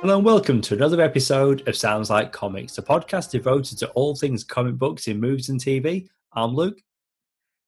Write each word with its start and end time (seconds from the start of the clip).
Hello 0.00 0.16
and 0.16 0.24
welcome 0.24 0.60
to 0.60 0.74
another 0.74 1.00
episode 1.00 1.66
of 1.66 1.74
Sounds 1.74 2.08
Like 2.08 2.30
Comics, 2.30 2.78
a 2.78 2.82
podcast 2.82 3.32
devoted 3.32 3.78
to 3.78 3.88
all 3.90 4.14
things 4.14 4.44
comic 4.44 4.76
books 4.76 5.08
in 5.08 5.18
movies 5.18 5.48
and 5.48 5.58
TV. 5.58 6.08
I'm 6.32 6.54
Luke. 6.54 6.80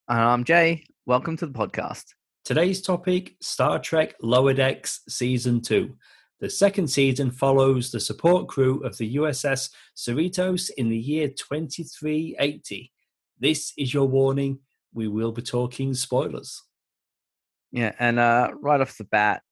And 0.07 0.21
I'm 0.21 0.45
Jay. 0.45 0.85
Welcome 1.07 1.37
to 1.39 1.47
the 1.47 1.53
podcast. 1.53 2.05
Today's 2.45 2.83
topic 2.83 3.35
Star 3.41 3.80
Trek 3.80 4.15
Lower 4.23 4.55
Decks 4.55 5.01
Season 5.09 5.61
2. 5.61 5.93
The 6.39 6.48
second 6.48 6.87
season 6.87 7.33
follows 7.33 7.91
the 7.91 7.98
support 7.98 8.47
crew 8.47 8.79
of 8.85 8.97
the 8.97 9.17
USS 9.17 9.70
Cerritos 9.97 10.70
in 10.77 10.89
the 10.89 10.97
year 10.97 11.27
2380. 11.27 12.92
This 13.41 13.73
is 13.77 13.92
your 13.92 14.06
warning. 14.06 14.61
We 14.95 15.09
will 15.09 15.33
be 15.33 15.42
talking 15.42 15.95
spoilers. 15.95 16.62
Yeah, 17.73 17.92
and 17.98 18.20
uh, 18.20 18.53
right 18.61 18.81
off 18.81 18.98
the 18.98 19.05
bat, 19.05 19.42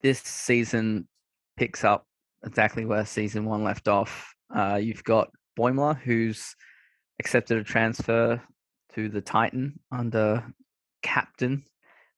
this 0.00 0.20
season 0.20 1.08
picks 1.56 1.84
up 1.84 2.06
exactly 2.44 2.84
where 2.84 3.04
season 3.04 3.44
one 3.44 3.64
left 3.64 3.88
off. 3.88 4.34
Uh, 4.54 4.78
you've 4.80 5.04
got 5.04 5.30
Boimler, 5.58 5.98
who's 5.98 6.54
accepted 7.20 7.58
a 7.58 7.64
transfer 7.64 8.42
to 8.94 9.08
the 9.08 9.20
Titan 9.20 9.78
under 9.90 10.44
Captain 11.02 11.64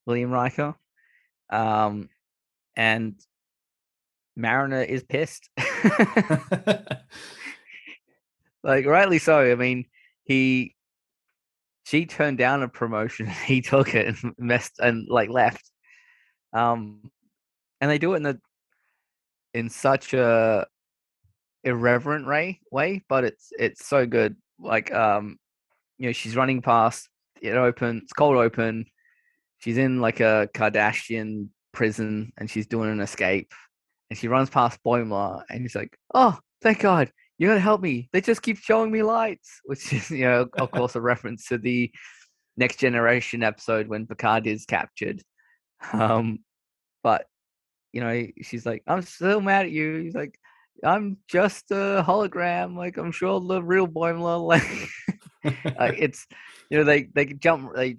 William 0.06 0.30
Riker. 0.30 0.74
Um, 1.50 2.08
and 2.76 3.14
Mariner 4.36 4.82
is 4.82 5.02
pissed. 5.02 5.48
like, 8.62 8.86
rightly 8.86 9.18
so. 9.18 9.40
I 9.40 9.54
mean, 9.54 9.86
he 10.24 10.76
she 11.86 12.04
turned 12.04 12.36
down 12.36 12.62
a 12.62 12.68
promotion 12.68 13.26
he 13.46 13.62
took 13.62 13.94
it 13.94 14.06
and 14.22 14.34
messed 14.38 14.78
and 14.80 15.06
like 15.08 15.30
left 15.30 15.70
um 16.52 17.10
and 17.80 17.90
they 17.90 17.98
do 17.98 18.12
it 18.12 18.18
in 18.18 18.22
the 18.24 18.38
in 19.56 19.70
such 19.70 20.14
a 20.14 20.66
irreverent 21.64 22.26
way 22.26 22.60
way 22.70 23.02
but 23.08 23.24
it's 23.24 23.50
it's 23.58 23.86
so 23.86 24.06
good. 24.06 24.36
Like 24.58 24.92
um 24.92 25.38
you 25.98 26.06
know 26.06 26.12
she's 26.12 26.36
running 26.36 26.62
past 26.62 27.08
it 27.42 27.54
open 27.54 28.00
it's 28.02 28.12
cold 28.12 28.36
open 28.36 28.86
she's 29.58 29.76
in 29.78 30.00
like 30.00 30.20
a 30.20 30.48
Cardassian 30.54 31.48
prison 31.72 32.32
and 32.38 32.50
she's 32.50 32.66
doing 32.66 32.90
an 32.90 33.00
escape 33.00 33.52
and 34.08 34.18
she 34.18 34.28
runs 34.28 34.48
past 34.48 34.78
boimler 34.84 35.42
and 35.50 35.60
he's 35.60 35.74
like 35.74 35.96
oh 36.14 36.38
thank 36.62 36.80
god 36.80 37.10
you're 37.36 37.50
gonna 37.50 37.60
help 37.60 37.82
me 37.82 38.08
they 38.12 38.22
just 38.22 38.40
keep 38.40 38.56
showing 38.56 38.90
me 38.90 39.02
lights 39.02 39.60
which 39.64 39.92
is 39.92 40.10
you 40.20 40.24
know 40.24 40.46
of 40.58 40.70
course 40.70 40.96
a 40.96 41.00
reference 41.00 41.46
to 41.46 41.58
the 41.58 41.90
next 42.56 42.76
generation 42.78 43.42
episode 43.42 43.88
when 43.88 44.06
picard 44.06 44.46
is 44.46 44.64
captured. 44.64 45.22
Um 45.92 46.40
but 47.02 47.26
you 47.96 48.02
know, 48.02 48.26
she's 48.42 48.66
like, 48.66 48.82
I'm 48.86 49.00
still 49.00 49.40
mad 49.40 49.64
at 49.64 49.72
you. 49.72 49.96
He's 49.96 50.14
like, 50.14 50.38
I'm 50.84 51.16
just 51.28 51.70
a 51.70 52.04
hologram. 52.06 52.76
Like, 52.76 52.98
I'm 52.98 53.10
sure 53.10 53.40
the 53.40 53.62
real 53.62 53.88
Boimler, 53.88 54.46
like, 55.42 55.64
uh, 55.64 55.92
it's, 55.96 56.26
you 56.68 56.76
know, 56.76 56.84
they, 56.84 57.04
they 57.04 57.24
jump, 57.24 57.74
they 57.74 57.96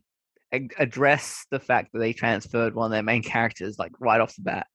address 0.51 1.47
the 1.49 1.59
fact 1.59 1.93
that 1.93 1.99
they 1.99 2.13
transferred 2.13 2.75
one 2.75 2.85
of 2.85 2.91
their 2.91 3.01
main 3.01 3.23
characters, 3.23 3.79
like, 3.79 3.91
right 3.99 4.21
off 4.21 4.35
the 4.35 4.43
bat. 4.43 4.67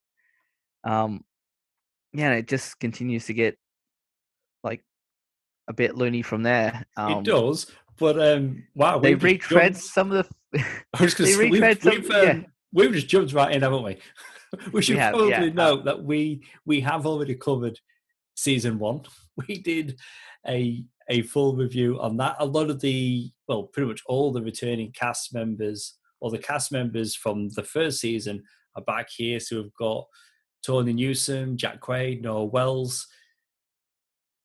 Um, 0.82 1.20
yeah, 2.12 2.32
it 2.32 2.48
just 2.48 2.80
continues 2.80 3.26
to 3.26 3.34
get, 3.34 3.56
like, 4.64 4.82
a 5.68 5.72
bit 5.72 5.96
loony 5.96 6.22
from 6.22 6.42
there. 6.42 6.84
Um, 6.96 7.20
it 7.20 7.26
does, 7.26 7.70
but 7.96 8.20
um, 8.20 8.64
wow, 8.74 8.98
they 8.98 9.14
retread 9.14 9.74
jumped... 9.74 9.84
some 9.84 10.10
of 10.10 10.28
the. 10.52 10.64
I 10.94 11.04
was 11.04 11.14
going 11.14 11.30
to 11.30 11.36
say, 11.36 11.48
we've, 11.48 11.62
we've, 11.84 12.10
um, 12.10 12.26
yeah. 12.26 12.40
we've 12.72 12.92
just 12.92 13.06
jumped 13.06 13.32
right 13.32 13.54
in, 13.54 13.62
haven't 13.62 13.84
we? 13.84 13.98
we 14.72 14.82
should 14.82 14.96
we 14.96 15.00
have, 15.00 15.14
probably 15.14 15.30
yeah. 15.30 15.44
Uh, 15.44 15.50
note 15.50 15.84
that 15.84 16.02
we 16.02 16.44
we 16.64 16.80
have 16.80 17.06
already 17.06 17.34
covered 17.34 17.78
season 18.34 18.78
one. 18.78 19.02
We 19.48 19.56
did 19.62 19.98
a 20.46 20.84
a 21.08 21.22
full 21.22 21.56
review 21.56 21.98
on 21.98 22.18
that. 22.18 22.36
A 22.38 22.44
lot 22.44 22.68
of 22.68 22.80
the 22.80 23.30
well, 23.48 23.62
pretty 23.62 23.88
much 23.88 24.02
all 24.06 24.30
the 24.30 24.42
returning 24.42 24.92
cast 24.92 25.32
members 25.32 25.94
or 26.20 26.30
the 26.30 26.38
cast 26.38 26.70
members 26.70 27.16
from 27.16 27.48
the 27.50 27.62
first 27.62 27.98
season 27.98 28.44
are 28.76 28.82
back 28.82 29.08
here. 29.10 29.40
So 29.40 29.62
we've 29.62 29.74
got 29.74 30.06
Tawny 30.64 30.92
Newsome, 30.92 31.56
Jack 31.56 31.80
Quaid, 31.80 32.22
Noël 32.22 32.50
Wells. 32.50 33.06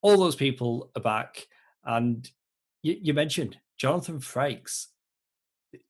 All 0.01 0.17
those 0.17 0.35
people 0.35 0.89
are 0.95 1.01
back. 1.01 1.45
And 1.85 2.29
you, 2.81 2.97
you 3.01 3.13
mentioned 3.13 3.57
Jonathan 3.77 4.19
Frakes. 4.19 4.87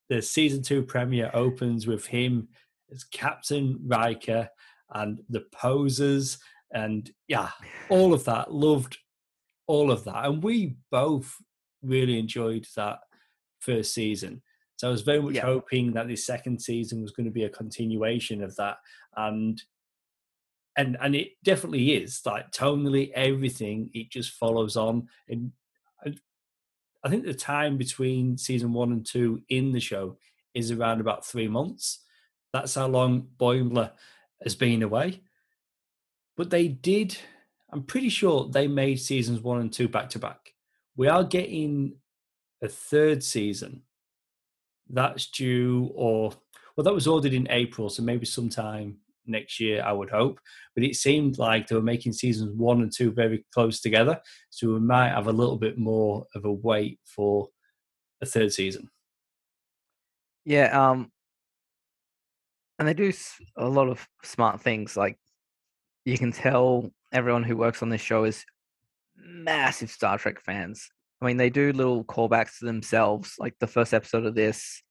The 0.10 0.22
season 0.22 0.62
two 0.62 0.84
premiere 0.84 1.32
opens 1.34 1.88
with 1.88 2.06
him 2.06 2.50
as 2.92 3.04
Captain 3.04 3.80
Riker 3.86 4.50
and 4.92 5.22
the 5.30 5.46
poses 5.52 6.38
and 6.72 7.10
yeah, 7.28 7.50
all 7.90 8.14
of 8.14 8.24
that. 8.26 8.54
Loved 8.54 8.98
all 9.68 9.92
of 9.92 10.04
that. 10.06 10.26
And 10.26 10.42
we 10.42 10.78
both 10.92 11.36
really 11.82 12.20
enjoyed 12.20 12.66
that 12.76 13.00
first 13.60 13.94
season. 13.94 14.42
So 14.78 14.88
I 14.88 14.92
was 14.92 15.02
very 15.02 15.22
much 15.22 15.36
yeah. 15.36 15.46
hoping 15.46 15.94
that 15.94 16.08
this 16.08 16.26
second 16.26 16.62
season 16.62 17.02
was 17.02 17.12
going 17.12 17.26
to 17.26 17.32
be 17.32 17.46
a 17.46 17.50
continuation 17.50 18.44
of 18.44 18.56
that. 18.58 18.78
And 19.16 19.62
and 20.78 20.96
and 21.02 21.16
it 21.16 21.30
definitely 21.44 21.94
is. 21.94 22.22
Like 22.26 22.52
tonally, 22.52 23.12
everything 23.14 23.90
it 23.94 24.12
just 24.12 24.34
follows 24.34 24.78
on. 24.78 25.08
And 25.28 25.52
I 27.04 27.10
think 27.10 27.26
the 27.26 27.34
time 27.34 27.78
between 27.78 28.38
season 28.38 28.74
one 28.74 28.92
and 28.92 29.06
two 29.06 29.42
in 29.50 29.72
the 29.72 29.80
show 29.80 30.18
is 30.54 30.72
around 30.72 31.02
about 31.02 31.26
three 31.26 31.48
months. 31.48 32.04
That's 32.54 32.76
how 32.76 32.88
long 32.88 33.28
Boimler 33.38 33.92
has 34.44 34.56
been 34.56 34.84
away. 34.84 35.22
But 36.36 36.50
they 36.50 36.68
did, 36.68 37.18
I'm 37.72 37.84
pretty 37.84 38.10
sure 38.10 38.48
they 38.48 38.68
made 38.68 39.00
seasons 39.00 39.42
one 39.42 39.60
and 39.60 39.74
two 39.74 39.88
back 39.88 40.10
to 40.12 40.20
back. 40.20 40.54
We 40.96 41.08
are 41.08 41.24
getting 41.24 41.98
a 42.62 42.68
third 42.68 43.24
season. 43.24 43.84
That's 44.90 45.28
due, 45.30 45.92
or, 45.94 46.32
well, 46.76 46.84
that 46.84 46.94
was 46.94 47.08
ordered 47.08 47.34
in 47.34 47.48
April, 47.50 47.90
so 47.90 48.04
maybe 48.04 48.26
sometime 48.26 49.00
next 49.26 49.60
year, 49.60 49.84
I 49.84 49.92
would 49.92 50.10
hope. 50.10 50.40
But 50.74 50.84
it 50.84 50.96
seemed 50.96 51.38
like 51.38 51.68
they 51.68 51.76
were 51.76 51.82
making 51.82 52.14
seasons 52.14 52.56
one 52.56 52.82
and 52.82 52.92
two 52.92 53.12
very 53.12 53.46
close 53.54 53.82
together. 53.82 54.22
So 54.50 54.74
we 54.74 54.80
might 54.80 55.10
have 55.10 55.28
a 55.28 55.34
little 55.34 55.58
bit 55.58 55.78
more 55.78 56.26
of 56.34 56.46
a 56.46 56.52
wait 56.52 57.00
for 57.04 57.50
a 58.22 58.26
third 58.26 58.54
season. 58.54 58.90
Yeah, 60.46 60.90
um, 60.90 61.12
and 62.80 62.88
they 62.88 62.94
do 62.94 63.12
a 63.58 63.68
lot 63.68 63.90
of 63.90 64.08
smart 64.24 64.62
things. 64.62 64.96
Like 64.96 65.18
you 66.06 66.18
can 66.18 66.32
tell 66.32 66.92
everyone 67.12 67.44
who 67.44 67.58
works 67.58 67.82
on 67.82 67.90
this 67.90 68.02
show 68.02 68.24
is 68.24 68.46
massive 69.16 69.90
Star 69.90 70.18
Trek 70.18 70.40
fans. 70.40 70.90
I 71.22 71.26
mean, 71.26 71.38
they 71.38 71.50
do 71.50 71.74
little 71.74 72.04
callbacks 72.04 72.60
to 72.60 72.66
themselves, 72.66 73.36
like 73.40 73.56
the 73.60 73.68
first 73.68 73.94
episode 73.94 74.26
of 74.26 74.36
this, 74.36 74.84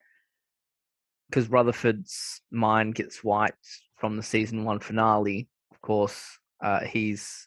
because 1.28 1.48
Rutherford's 1.48 2.40
mind 2.50 2.96
gets 2.96 3.22
wiped 3.22 3.66
from 3.96 4.16
the 4.16 4.22
season 4.22 4.64
one 4.64 4.80
finale. 4.80 5.48
Of 5.70 5.80
course, 5.80 6.38
uh, 6.60 6.80
he's 6.80 7.46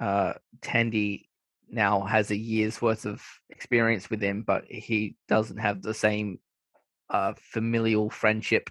uh, 0.00 0.34
Tendi 0.60 1.26
now 1.70 2.00
has 2.00 2.30
a 2.30 2.36
year's 2.36 2.82
worth 2.82 3.06
of 3.06 3.22
experience 3.50 4.10
with 4.10 4.20
him, 4.20 4.42
but 4.42 4.64
he 4.64 5.16
doesn't 5.28 5.58
have 5.58 5.82
the 5.82 5.94
same 5.94 6.40
uh, 7.10 7.34
familial 7.36 8.10
friendship 8.10 8.70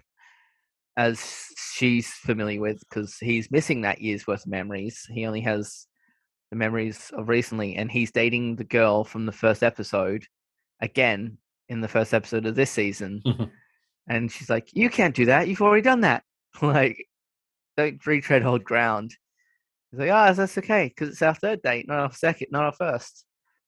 as 0.98 1.46
she's 1.56 2.08
familiar 2.08 2.60
with 2.60 2.80
because 2.80 3.16
he's 3.18 3.52
missing 3.52 3.82
that 3.82 4.02
year's 4.02 4.26
worth 4.26 4.44
of 4.44 4.50
memories. 4.50 5.06
He 5.08 5.24
only 5.26 5.40
has 5.42 5.86
the 6.50 6.56
memories 6.56 7.10
of 7.14 7.28
recently, 7.28 7.76
and 7.76 7.90
he's 7.90 8.10
dating 8.10 8.56
the 8.56 8.64
girl 8.64 9.04
from 9.04 9.24
the 9.24 9.32
first 9.32 9.62
episode 9.62 10.24
again 10.82 11.38
in 11.68 11.80
the 11.80 11.88
first 11.88 12.12
episode 12.12 12.46
of 12.46 12.56
this 12.56 12.70
season. 12.70 13.22
Mm-hmm. 13.24 13.44
And 14.10 14.32
she's 14.32 14.48
like, 14.48 14.70
You 14.72 14.88
can't 14.88 15.14
do 15.14 15.26
that. 15.26 15.48
You've 15.48 15.60
already 15.60 15.82
done 15.82 16.00
that. 16.00 16.22
like, 16.62 16.96
don't 17.76 18.06
retread 18.06 18.42
old 18.42 18.64
ground. 18.64 19.14
He's 19.90 20.00
like, 20.00 20.10
Ah, 20.10 20.28
oh, 20.30 20.32
that's 20.32 20.56
okay 20.56 20.88
because 20.88 21.10
it's 21.10 21.20
our 21.20 21.34
third 21.34 21.60
date, 21.60 21.86
not 21.86 21.98
our 21.98 22.12
second, 22.12 22.46
not 22.50 22.64
our 22.64 22.72
first. 22.72 23.26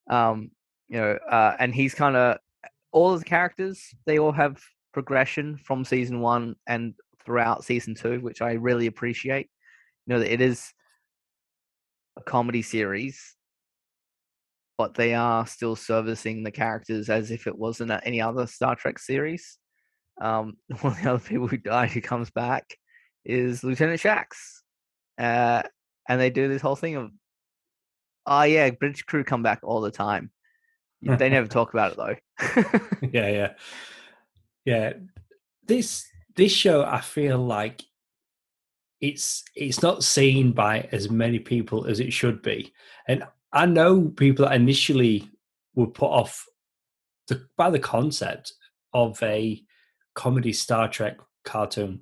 Um, 0.09 0.51
you 0.89 0.99
know, 0.99 1.19
uh, 1.31 1.57
and 1.59 1.75
he's 1.75 1.93
kind 1.93 2.17
of 2.17 2.39
all 2.91 3.13
of 3.13 3.19
the 3.19 3.27
characters, 3.27 3.95
they 4.07 4.19
all 4.19 4.33
have 4.33 4.63
progression 4.95 5.59
from 5.59 5.85
season 5.85 6.21
one 6.21 6.57
and 6.67 6.95
throughout 7.25 7.65
season 7.65 7.95
two, 7.95 8.21
which 8.21 8.43
I 8.43 8.53
really 8.53 8.87
appreciate. 8.87 9.49
You 10.07 10.15
know 10.15 10.21
that 10.21 10.33
it 10.33 10.41
is 10.41 10.73
a 12.17 12.23
comedy 12.23 12.63
series, 12.63 13.37
but 14.79 14.95
they 14.95 15.15
are 15.15 15.47
still 15.47 15.77
servicing 15.77 16.43
the 16.43 16.51
characters 16.51 17.11
as 17.11 17.31
if 17.31 17.47
it 17.47 17.59
wasn't 17.59 17.93
any 18.05 18.21
other 18.21 18.47
Star 18.47 18.75
Trek 18.75 18.99
series. 18.99 19.59
Um, 20.21 20.57
one 20.81 20.95
of 20.95 21.03
the 21.03 21.11
other 21.11 21.25
people 21.25 21.49
who 21.49 21.57
died 21.57 21.91
who 21.91 22.01
comes 22.01 22.31
back 22.31 22.77
is 23.25 23.63
Lieutenant 23.63 24.01
Shax, 24.01 24.27
uh, 25.19 25.63
and 26.09 26.21
they 26.21 26.31
do 26.31 26.49
this 26.49 26.63
whole 26.63 26.77
thing 26.77 26.97
of, 26.97 27.11
oh 28.27 28.43
yeah, 28.43 28.71
British 28.71 29.03
crew 29.03 29.25
come 29.25 29.43
back 29.43 29.61
all 29.63 29.81
the 29.81 29.91
time. 29.91 30.31
They 31.03 31.31
never 31.31 31.49
talk 31.49 31.73
about 31.73 31.93
it 31.93 31.97
though. 31.97 32.17
yeah, 33.11 33.29
yeah, 33.29 33.53
yeah. 34.67 34.93
This 35.67 36.10
this 36.41 36.53
show, 36.53 36.85
I 36.85 37.03
feel 37.03 37.39
like 37.39 37.83
it's 39.01 39.45
it's 39.55 39.83
not 39.83 40.03
seen 40.03 40.53
by 40.53 40.89
as 40.91 41.11
many 41.11 41.39
people 41.39 41.87
as 41.87 42.01
it 42.01 42.13
should 42.13 42.41
be. 42.41 42.73
And 43.07 43.25
I 43.53 43.67
know 43.67 44.09
people 44.09 44.47
that 44.47 44.55
initially 44.55 45.29
were 45.75 45.87
put 45.87 46.11
off 46.11 46.47
the, 47.29 47.47
by 47.59 47.69
the 47.69 47.79
concept 47.79 48.55
of 48.95 49.23
a 49.23 49.63
comedy 50.15 50.53
Star 50.53 50.89
Trek 50.89 51.19
cartoon. 51.45 52.01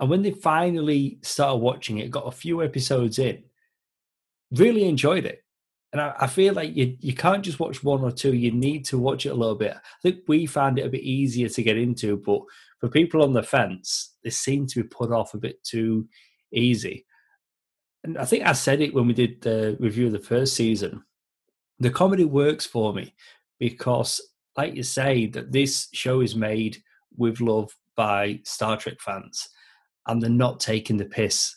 And 0.00 0.10
when 0.10 0.22
they 0.22 0.32
finally 0.32 1.18
started 1.22 1.58
watching 1.58 1.98
it, 1.98 2.10
got 2.10 2.26
a 2.26 2.32
few 2.32 2.64
episodes 2.64 3.20
in, 3.20 3.44
really 4.50 4.88
enjoyed 4.88 5.24
it. 5.24 5.44
And 5.92 6.00
I, 6.00 6.14
I, 6.22 6.26
feel 6.26 6.54
like 6.54 6.74
you 6.74 6.96
you 6.98 7.14
can't 7.14 7.44
just 7.44 7.60
watch 7.60 7.84
one 7.84 8.02
or 8.02 8.10
two. 8.10 8.34
You 8.34 8.50
need 8.50 8.84
to 8.86 8.98
watch 8.98 9.26
it 9.26 9.30
a 9.30 9.34
little 9.34 9.54
bit. 9.54 9.72
I 9.72 10.00
think 10.02 10.22
we 10.26 10.46
found 10.46 10.80
it 10.80 10.86
a 10.86 10.90
bit 10.90 11.02
easier 11.02 11.48
to 11.48 11.62
get 11.62 11.78
into, 11.78 12.16
but 12.16 12.40
for 12.84 12.90
people 12.90 13.22
on 13.22 13.32
the 13.32 13.42
fence, 13.42 14.14
they 14.22 14.28
seem 14.28 14.66
to 14.66 14.82
be 14.82 14.88
put 14.88 15.10
off 15.10 15.32
a 15.32 15.38
bit 15.38 15.64
too 15.64 16.06
easy. 16.52 17.06
And 18.02 18.18
I 18.18 18.26
think 18.26 18.44
I 18.44 18.52
said 18.52 18.82
it 18.82 18.92
when 18.92 19.06
we 19.06 19.14
did 19.14 19.40
the 19.40 19.74
review 19.80 20.08
of 20.08 20.12
the 20.12 20.18
first 20.18 20.54
season. 20.54 21.02
The 21.78 21.88
comedy 21.88 22.26
works 22.26 22.66
for 22.66 22.92
me 22.92 23.14
because, 23.58 24.20
like 24.58 24.74
you 24.74 24.82
say, 24.82 25.24
that 25.28 25.50
this 25.50 25.88
show 25.94 26.20
is 26.20 26.36
made 26.36 26.76
with 27.16 27.40
love 27.40 27.74
by 27.96 28.40
Star 28.44 28.76
Trek 28.76 29.00
fans, 29.00 29.48
and 30.06 30.20
they're 30.20 30.28
not 30.28 30.60
taking 30.60 30.98
the 30.98 31.06
piss 31.06 31.56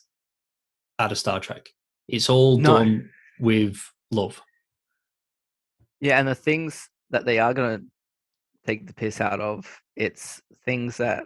out 0.97 1.11
of 1.11 1.17
Star 1.17 1.41
Trek. 1.41 1.67
It's 2.07 2.29
all 2.29 2.57
no. 2.57 2.77
done 2.77 3.09
with 3.41 3.77
love. 4.11 4.41
Yeah, 5.99 6.19
and 6.19 6.27
the 6.29 6.35
things 6.35 6.87
that 7.09 7.25
they 7.25 7.39
are 7.39 7.53
going 7.53 7.79
to 7.79 7.85
take 8.65 8.87
the 8.87 8.93
piss 8.93 9.19
out 9.19 9.41
of, 9.41 9.81
it's 9.97 10.41
things 10.63 10.97
that 10.97 11.25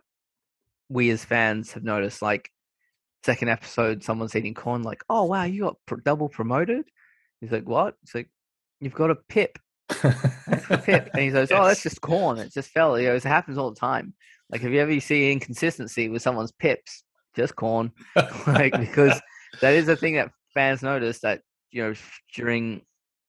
we 0.90 1.10
as 1.12 1.24
fans 1.24 1.74
have 1.74 1.84
noticed. 1.84 2.22
Like 2.22 2.50
second 3.24 3.50
episode, 3.50 4.04
someone's 4.04 4.36
eating 4.36 4.54
corn. 4.54 4.82
Like, 4.82 5.04
oh 5.10 5.26
wow, 5.26 5.44
you 5.44 5.64
got 5.64 5.78
pr- 5.86 5.96
double 6.04 6.30
promoted. 6.30 6.86
He's 7.42 7.52
like, 7.52 7.68
what? 7.68 7.96
It's 8.04 8.16
like 8.16 8.30
you've 8.80 8.96
got 8.96 9.12
a 9.12 9.16
pip. 9.16 9.60
a 9.90 10.82
pip, 10.84 11.10
and 11.14 11.22
he 11.22 11.30
goes, 11.32 11.52
"Oh, 11.52 11.66
that's 11.66 11.84
just 11.84 12.02
corn. 12.02 12.38
It 12.38 12.54
just 12.54 12.70
fell. 12.70 12.98
You 12.98 13.10
know, 13.10 13.16
it 13.16 13.24
happens 13.24 13.58
all 13.58 13.72
the 13.72 13.80
time. 13.80 14.14
Like, 14.50 14.62
have 14.62 14.72
you 14.72 14.80
ever 14.80 15.00
seen 15.00 15.34
inconsistency 15.34 16.08
with 16.10 16.22
someone's 16.22 16.54
pips? 16.54 17.04
Just 17.36 17.56
corn, 17.56 17.92
like 18.48 18.78
because 18.78 19.20
that 19.62 19.74
is 19.74 19.88
a 19.90 19.96
thing 19.96 20.16
that 20.16 20.32
fans 20.54 20.82
notice 20.82 21.20
that 21.20 21.42
you 21.72 21.84
know 21.84 21.94
during 22.34 22.82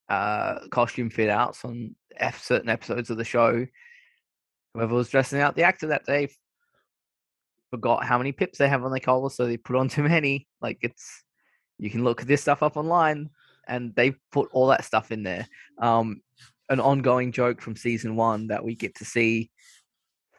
uh, 0.08 0.60
costume 0.70 1.10
fit 1.10 1.30
outs 1.30 1.64
on 1.64 1.94
F- 2.16 2.42
certain 2.42 2.68
episodes 2.68 3.10
of 3.10 3.16
the 3.16 3.24
show. 3.24 3.66
Whoever 4.74 4.94
was 4.94 5.08
dressing 5.08 5.40
out 5.40 5.54
the 5.54 5.64
actor 5.64 5.88
that 5.88 6.06
day 6.06 6.28
forgot 7.70 8.04
how 8.04 8.18
many 8.18 8.32
pips 8.32 8.58
they 8.58 8.68
have 8.68 8.84
on 8.84 8.90
their 8.90 9.00
collar, 9.00 9.30
so 9.30 9.46
they 9.46 9.56
put 9.56 9.76
on 9.76 9.88
too 9.88 10.02
many. 10.02 10.46
Like 10.60 10.78
it's, 10.82 11.24
you 11.78 11.90
can 11.90 12.04
look 12.04 12.22
this 12.22 12.42
stuff 12.42 12.62
up 12.62 12.76
online, 12.76 13.30
and 13.66 13.94
they 13.94 14.14
put 14.30 14.50
all 14.52 14.68
that 14.68 14.84
stuff 14.84 15.10
in 15.10 15.22
there. 15.22 15.46
Um, 15.78 16.20
an 16.68 16.80
ongoing 16.80 17.32
joke 17.32 17.60
from 17.60 17.76
season 17.76 18.16
one 18.16 18.48
that 18.48 18.64
we 18.64 18.74
get 18.74 18.94
to 18.96 19.04
see 19.04 19.50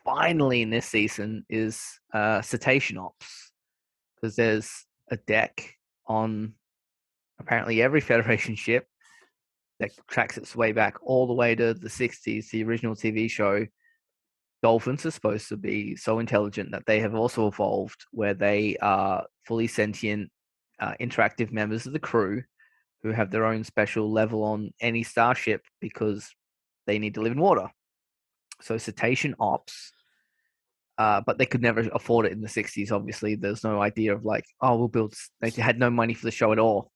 finally 0.05 0.61
in 0.61 0.69
this 0.69 0.85
season 0.85 1.45
is 1.49 1.81
uh, 2.13 2.41
cetacean 2.41 2.97
ops 2.97 3.51
because 4.15 4.35
there's 4.35 4.85
a 5.11 5.17
deck 5.17 5.75
on 6.07 6.53
apparently 7.39 7.81
every 7.81 8.01
Federation 8.13 8.55
ship 8.55 8.87
that 9.79 9.91
tracks 10.07 10.37
its 10.37 10.55
way 10.55 10.71
back 10.71 10.95
all 11.01 11.27
the 11.27 11.33
way 11.33 11.55
to 11.55 11.73
the 11.73 11.89
60s, 11.89 12.49
the 12.49 12.63
original 12.63 12.95
TV 12.95 13.29
show. 13.29 13.65
Dolphins 14.63 15.05
are 15.05 15.11
supposed 15.11 15.49
to 15.49 15.57
be 15.57 15.97
so 15.97 16.19
intelligent 16.19 16.71
that 16.71 16.85
they 16.87 17.01
have 17.01 17.13
also 17.13 17.47
evolved 17.47 18.05
where 18.11 18.33
they 18.33 18.77
are 18.77 19.25
fully 19.45 19.67
sentient, 19.67 20.31
uh, 20.79 20.93
interactive 21.01 21.51
members 21.51 21.85
of 21.85 21.91
the 21.91 21.99
crew 21.99 22.41
who 23.03 23.11
have 23.11 23.29
their 23.29 23.45
own 23.45 23.65
special 23.65 24.09
level 24.09 24.41
on 24.41 24.71
any 24.79 25.03
starship 25.03 25.61
because 25.81 26.33
they 26.87 26.97
need 26.97 27.13
to 27.15 27.21
live 27.21 27.33
in 27.33 27.41
water. 27.41 27.69
So 28.61 28.77
cetacean 28.77 29.35
ops, 29.37 29.91
uh, 30.97 31.19
but 31.25 31.37
they 31.37 31.45
could 31.45 31.61
never 31.61 31.81
afford 31.93 32.25
it 32.25 32.31
in 32.31 32.39
the 32.39 32.47
60s. 32.47 32.89
Obviously, 32.89 33.35
there's 33.35 33.65
no 33.65 33.81
idea 33.81 34.15
of 34.15 34.23
like, 34.23 34.45
oh, 34.61 34.77
we'll 34.77 34.87
build. 34.87 35.13
They 35.41 35.49
had 35.49 35.77
no 35.77 35.89
money 35.89 36.13
for 36.13 36.25
the 36.25 36.31
show 36.31 36.53
at 36.53 36.59
all. 36.59 36.89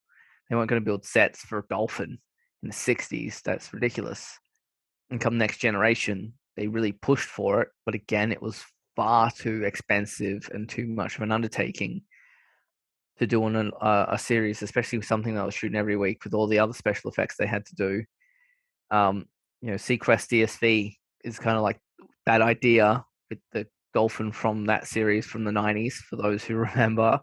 They 0.49 0.55
weren't 0.55 0.69
going 0.69 0.81
to 0.81 0.85
build 0.85 1.03
sets 1.03 1.41
for 1.41 1.59
a 1.59 1.67
Dolphin 1.69 2.17
in 2.63 2.69
the 2.69 2.73
60s. 2.73 3.41
That's 3.41 3.73
ridiculous. 3.73 4.39
And 5.09 5.19
come 5.19 5.37
next 5.37 5.57
generation, 5.57 6.33
they 6.57 6.67
really 6.67 6.91
pushed 6.91 7.29
for 7.29 7.61
it. 7.61 7.69
But 7.85 7.95
again, 7.95 8.31
it 8.31 8.41
was 8.41 8.65
far 8.95 9.31
too 9.31 9.63
expensive 9.63 10.49
and 10.51 10.67
too 10.67 10.87
much 10.87 11.15
of 11.15 11.21
an 11.21 11.31
undertaking 11.31 12.01
to 13.19 13.27
do 13.27 13.43
on 13.43 13.55
a, 13.55 14.05
a 14.09 14.17
series, 14.17 14.61
especially 14.61 14.97
with 14.97 15.07
something 15.07 15.35
that 15.35 15.45
was 15.45 15.53
shooting 15.53 15.77
every 15.77 15.95
week 15.95 16.23
with 16.23 16.33
all 16.33 16.47
the 16.47 16.59
other 16.59 16.73
special 16.73 17.09
effects 17.09 17.35
they 17.37 17.47
had 17.47 17.65
to 17.67 17.75
do. 17.75 18.03
Um, 18.91 19.25
you 19.61 19.69
know, 19.69 19.75
seaQuest 19.75 20.29
DSV 20.29 20.95
is 21.23 21.39
kind 21.39 21.57
of 21.57 21.63
like 21.63 21.79
that 22.25 22.41
idea 22.41 23.05
with 23.29 23.39
the 23.51 23.67
dolphin 23.93 24.31
from 24.31 24.65
that 24.65 24.87
series 24.87 25.25
from 25.25 25.43
the 25.43 25.51
90s, 25.51 25.93
for 25.93 26.15
those 26.15 26.43
who 26.43 26.55
remember. 26.55 27.19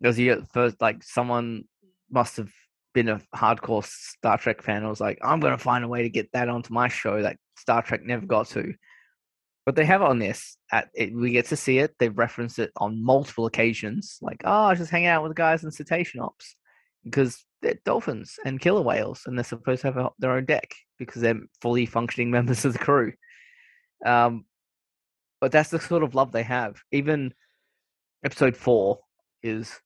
There 0.00 0.08
was 0.08 0.16
the 0.16 0.46
first, 0.52 0.80
like, 0.80 1.02
someone 1.02 1.64
must 2.10 2.36
have 2.36 2.50
been 2.94 3.08
a 3.08 3.20
hardcore 3.34 3.84
Star 3.84 4.38
Trek 4.38 4.62
fan. 4.62 4.84
I 4.84 4.88
was 4.88 5.00
like, 5.00 5.18
I'm 5.22 5.40
going 5.40 5.56
to 5.56 5.62
find 5.62 5.84
a 5.84 5.88
way 5.88 6.02
to 6.02 6.10
get 6.10 6.30
that 6.32 6.48
onto 6.48 6.72
my 6.72 6.88
show 6.88 7.22
that 7.22 7.36
Star 7.56 7.82
Trek 7.82 8.02
never 8.04 8.26
got 8.26 8.48
to. 8.48 8.74
But 9.66 9.76
they 9.76 9.84
have 9.86 10.02
it 10.02 10.08
on 10.08 10.18
this. 10.18 10.58
At 10.72 10.88
it, 10.94 11.14
we 11.14 11.30
get 11.30 11.46
to 11.46 11.56
see 11.56 11.78
it. 11.78 11.94
They've 11.98 12.16
referenced 12.16 12.58
it 12.58 12.70
on 12.76 13.02
multiple 13.02 13.46
occasions. 13.46 14.18
Like, 14.20 14.42
oh, 14.44 14.64
I 14.64 14.70
was 14.70 14.78
just 14.78 14.90
hanging 14.90 15.08
out 15.08 15.22
with 15.22 15.30
the 15.30 15.36
guys 15.36 15.64
in 15.64 15.70
Cetacean 15.70 16.20
Ops 16.20 16.56
because 17.04 17.44
they're 17.62 17.78
dolphins 17.84 18.38
and 18.44 18.60
killer 18.60 18.82
whales, 18.82 19.22
and 19.26 19.38
they're 19.38 19.44
supposed 19.44 19.82
to 19.82 19.88
have 19.88 19.96
a, 19.96 20.10
their 20.18 20.32
own 20.32 20.44
deck 20.44 20.74
because 20.98 21.22
they're 21.22 21.40
fully 21.62 21.86
functioning 21.86 22.30
members 22.30 22.64
of 22.64 22.74
the 22.74 22.78
crew. 22.78 23.12
Um, 24.04 24.44
but 25.40 25.52
that's 25.52 25.70
the 25.70 25.80
sort 25.80 26.02
of 26.02 26.14
love 26.14 26.32
they 26.32 26.42
have. 26.42 26.76
Even 26.92 27.32
episode 28.24 28.56
four 28.56 29.00
is 29.42 29.80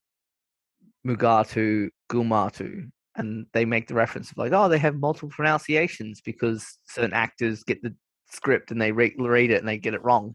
Mugato 1.07 1.89
Gumato, 2.11 2.91
and 3.19 3.47
they 3.53 3.65
make 3.65 3.89
the 3.89 3.95
reference 3.95 4.31
of 4.31 4.39
like, 4.39 4.53
oh, 4.53 4.69
they 4.69 4.79
have 4.79 4.97
multiple 4.97 5.29
pronunciations 5.29 6.21
because 6.21 6.79
certain 6.87 7.13
actors 7.13 7.65
get 7.65 7.83
the 7.83 7.95
script 8.31 8.71
and 8.71 8.81
they 8.81 8.93
re- 8.93 9.15
read 9.19 9.51
it 9.51 9.59
and 9.59 9.69
they 9.69 9.79
get 9.79 9.95
it 9.95 10.05
wrong. 10.05 10.35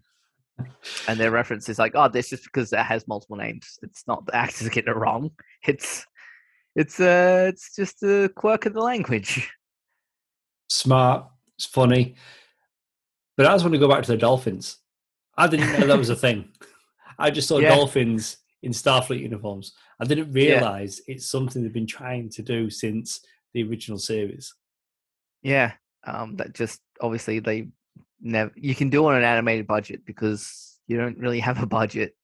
And 1.08 1.20
their 1.20 1.32
reference 1.32 1.68
is 1.70 1.80
like, 1.80 1.94
oh, 1.96 2.10
this 2.10 2.32
is 2.32 2.42
because 2.42 2.72
it 2.74 2.80
has 2.80 3.08
multiple 3.08 3.38
names. 3.38 3.80
It's 3.82 4.04
not 4.08 4.26
the 4.26 4.36
actors 4.36 4.70
get 4.70 4.88
it 4.88 4.96
wrong. 4.96 5.32
It's 5.66 6.06
it's 6.76 7.00
uh 7.00 7.46
it's 7.50 7.76
just 7.76 8.04
a 8.04 8.30
quirk 8.36 8.66
of 8.66 8.74
the 8.74 8.82
language. 8.82 9.50
Smart. 10.70 11.26
It's 11.58 11.66
funny. 11.66 12.16
But 13.36 13.48
I 13.48 13.54
just 13.54 13.64
want 13.64 13.74
to 13.74 13.80
go 13.80 13.90
back 13.90 14.04
to 14.04 14.12
the 14.12 14.18
dolphins. 14.18 14.78
I 15.36 15.48
didn't 15.48 15.80
know 15.80 15.88
that 15.88 15.98
was 15.98 16.10
a 16.10 16.16
thing. 16.16 16.50
I 17.18 17.32
just 17.32 17.48
saw 17.48 17.58
yeah. 17.60 17.70
dolphins 17.70 18.38
in 18.64 18.72
Starfleet 18.72 19.20
uniforms. 19.20 19.74
I 20.00 20.06
didn't 20.06 20.32
realize 20.32 21.02
yeah. 21.08 21.16
it's 21.16 21.30
something 21.30 21.62
they've 21.62 21.72
been 21.72 21.86
trying 21.86 22.30
to 22.30 22.42
do 22.42 22.70
since 22.70 23.22
the 23.54 23.64
original 23.64 24.00
series. 24.00 24.54
Yeah, 25.44 25.74
um, 26.06 26.38
that 26.38 26.54
just 26.54 26.82
obviously 27.02 27.40
they 27.40 27.68
never. 28.22 28.52
You 28.56 28.74
can 28.74 28.90
do 28.90 29.06
on 29.06 29.16
an 29.16 29.24
animated 29.24 29.68
budget 29.68 30.06
because 30.06 30.80
you 30.88 30.98
don't 30.98 31.20
really 31.20 31.42
have 31.42 31.62
a 31.62 31.68
budget. 31.68 32.16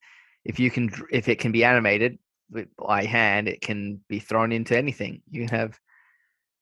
If 0.45 0.59
you 0.59 0.71
can, 0.71 0.89
if 1.11 1.27
it 1.27 1.39
can 1.39 1.51
be 1.51 1.63
animated 1.63 2.17
by 2.77 3.03
hand, 3.03 3.47
it 3.47 3.61
can 3.61 4.01
be 4.07 4.19
thrown 4.19 4.51
into 4.51 4.75
anything. 4.75 5.21
You 5.29 5.45
can 5.45 5.57
have 5.57 5.77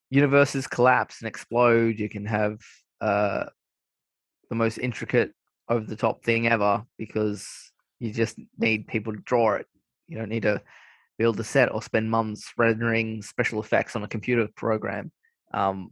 universes 0.10 0.68
collapse 0.68 1.22
and 1.22 1.28
explode. 1.28 2.00
You 2.00 2.10
can 2.10 2.26
have 2.26 2.60
uh, 3.00 3.46
the 4.50 4.56
most 4.56 4.80
intricate, 4.80 5.34
over 5.70 5.86
the 5.86 5.96
top 5.96 6.24
thing 6.24 6.48
ever 6.48 6.84
because 6.98 7.72
you 8.00 8.12
just 8.12 8.38
need 8.58 8.88
people 8.88 9.14
to 9.14 9.20
draw 9.20 9.56
it. 9.56 9.66
You 10.08 10.18
don't 10.18 10.30
need 10.30 10.44
to 10.44 10.62
build 11.18 11.40
a 11.40 11.44
set 11.44 11.72
or 11.72 11.82
spend 11.82 12.10
months 12.12 12.52
rendering 12.58 13.22
special 13.22 13.60
effects 13.60 13.96
on 13.96 14.04
a 14.04 14.08
computer 14.08 14.48
program. 14.56 15.12
Um, 15.54 15.92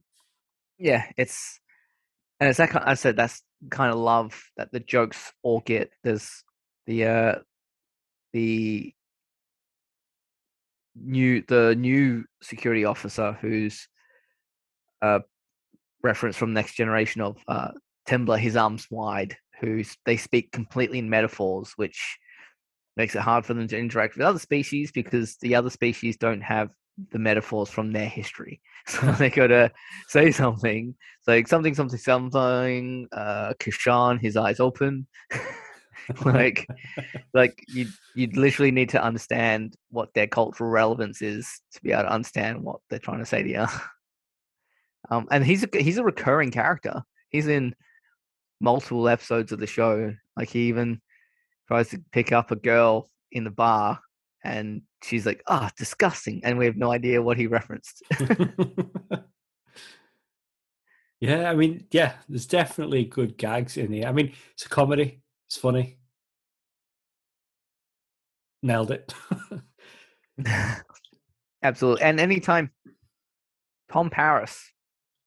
yeah, 0.78 1.06
it's 1.18 1.60
and 2.40 2.50
it's 2.50 2.58
that 2.58 2.70
kind. 2.70 2.84
Of, 2.84 2.90
I 2.90 2.94
said 2.96 3.16
that's 3.16 3.42
kind 3.70 3.92
of 3.92 4.00
love 4.00 4.42
that 4.58 4.72
the 4.72 4.80
jokes 4.80 5.32
all 5.42 5.62
get. 5.62 5.92
There's 6.04 6.44
the 6.86 7.06
uh, 7.06 7.36
the 8.34 8.94
new 10.96 11.44
the 11.48 11.76
new 11.76 12.26
security 12.42 12.86
officer 12.86 13.38
who's 13.42 13.88
uh 15.02 15.20
reference 16.04 16.38
from 16.38 16.54
next 16.54 16.76
generation 16.76 17.22
of 17.22 17.38
uh 17.48 17.72
Temba 18.08 18.38
his 18.38 18.56
arms 18.56 18.88
wide 18.90 19.36
who 19.60 19.84
they 20.06 20.18
speak 20.18 20.52
completely 20.52 21.00
in 21.00 21.10
metaphors 21.10 21.74
which 21.76 22.18
makes 22.98 23.16
it 23.16 23.22
hard 23.22 23.46
for 23.46 23.54
them 23.54 23.68
to 23.68 23.78
interact 23.78 24.16
with 24.16 24.26
other 24.26 24.40
species 24.40 24.92
because 24.92 25.36
the 25.38 25.56
other 25.56 25.70
species 25.70 26.18
don't 26.18 26.42
have 26.42 26.70
the 27.12 27.20
metaphors 27.20 27.70
from 27.70 27.92
their 27.92 28.10
history. 28.10 28.62
So 28.88 29.12
they 29.14 29.32
got 29.32 29.48
to 29.48 29.72
say 30.10 30.30
something, 30.30 30.94
like 31.26 31.48
something, 31.48 31.74
something, 31.74 31.98
something. 31.98 33.08
Uh, 33.12 33.54
Kayshon, 33.60 34.22
his 34.22 34.38
eyes 34.38 34.60
open. 34.60 35.08
like, 36.24 36.68
like 37.34 37.64
you 37.68 37.88
you 38.14 38.28
literally 38.36 38.70
need 38.70 38.90
to 38.90 39.04
understand 39.04 39.76
what 39.90 40.14
their 40.14 40.28
cultural 40.28 40.70
relevance 40.70 41.24
is 41.24 41.62
to 41.74 41.82
be 41.82 41.94
able 41.94 42.04
to 42.04 42.14
understand 42.14 42.62
what 42.62 42.80
they're 42.92 43.00
trying 43.00 43.18
to 43.20 43.26
say 43.26 43.42
to 43.42 43.50
you. 43.50 43.66
Um, 45.12 45.28
and 45.30 45.46
he's 45.46 45.64
a 45.64 45.70
he's 45.72 46.00
a 46.00 46.04
recurring 46.04 46.50
character. 46.50 47.04
He's 47.30 47.46
in 47.46 47.76
multiple 48.60 49.08
episodes 49.08 49.52
of 49.52 49.60
the 49.60 49.68
show. 49.68 50.14
Like 50.38 50.50
he 50.50 50.68
even 50.68 51.02
tries 51.68 51.90
to 51.90 52.02
pick 52.12 52.32
up 52.32 52.52
a 52.52 52.56
girl 52.56 53.10
in 53.32 53.44
the 53.44 53.52
bar, 53.52 54.00
and 54.44 54.82
she's 55.04 55.26
like, 55.26 55.42
"Ah, 55.48 55.68
oh, 55.68 55.74
disgusting," 55.78 56.42
and 56.44 56.58
we 56.58 56.66
have 56.66 56.78
no 56.78 56.92
idea 56.92 57.22
what 57.22 57.38
he 57.38 57.48
referenced. 57.48 58.04
yeah, 61.20 61.50
I 61.50 61.56
mean, 61.56 61.86
yeah, 61.92 62.14
there's 62.30 62.46
definitely 62.46 63.06
good 63.06 63.38
gags 63.38 63.78
in 63.78 63.92
here. 63.92 64.08
I 64.08 64.12
mean, 64.12 64.34
it's 64.54 64.66
a 64.66 64.70
comedy. 64.70 65.22
It's 65.48 65.58
funny. 65.58 65.98
Nailed 68.64 68.92
it. 68.92 69.14
Absolutely. 71.64 72.04
And 72.04 72.20
anytime 72.20 72.72
Tom 73.92 74.10
Paris 74.10 74.72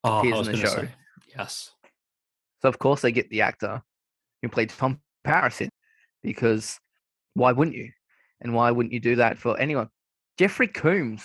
oh, 0.05 0.19
appears 0.19 0.49
in 0.49 0.53
the 0.55 0.59
show. 0.59 0.69
Say, 0.69 0.89
yes. 1.37 1.73
So 2.63 2.69
of 2.69 2.79
course 2.79 3.03
they 3.03 3.13
get 3.13 3.31
the 3.31 3.43
actor 3.43 3.83
who 4.43 4.49
played 4.49 4.71
Tom 4.71 5.01
Paris 5.25 5.61
in 5.61 5.71
because 6.23 6.79
why 7.35 7.53
wouldn't 7.53 7.77
you? 7.77 7.91
And 8.41 8.55
why 8.55 8.71
wouldn't 8.71 8.93
you 8.93 9.01
do 9.01 9.17
that 9.17 9.39
for 9.39 9.59
anyone? 9.59 9.89
Jeffrey 10.39 10.69
Combs, 10.69 11.25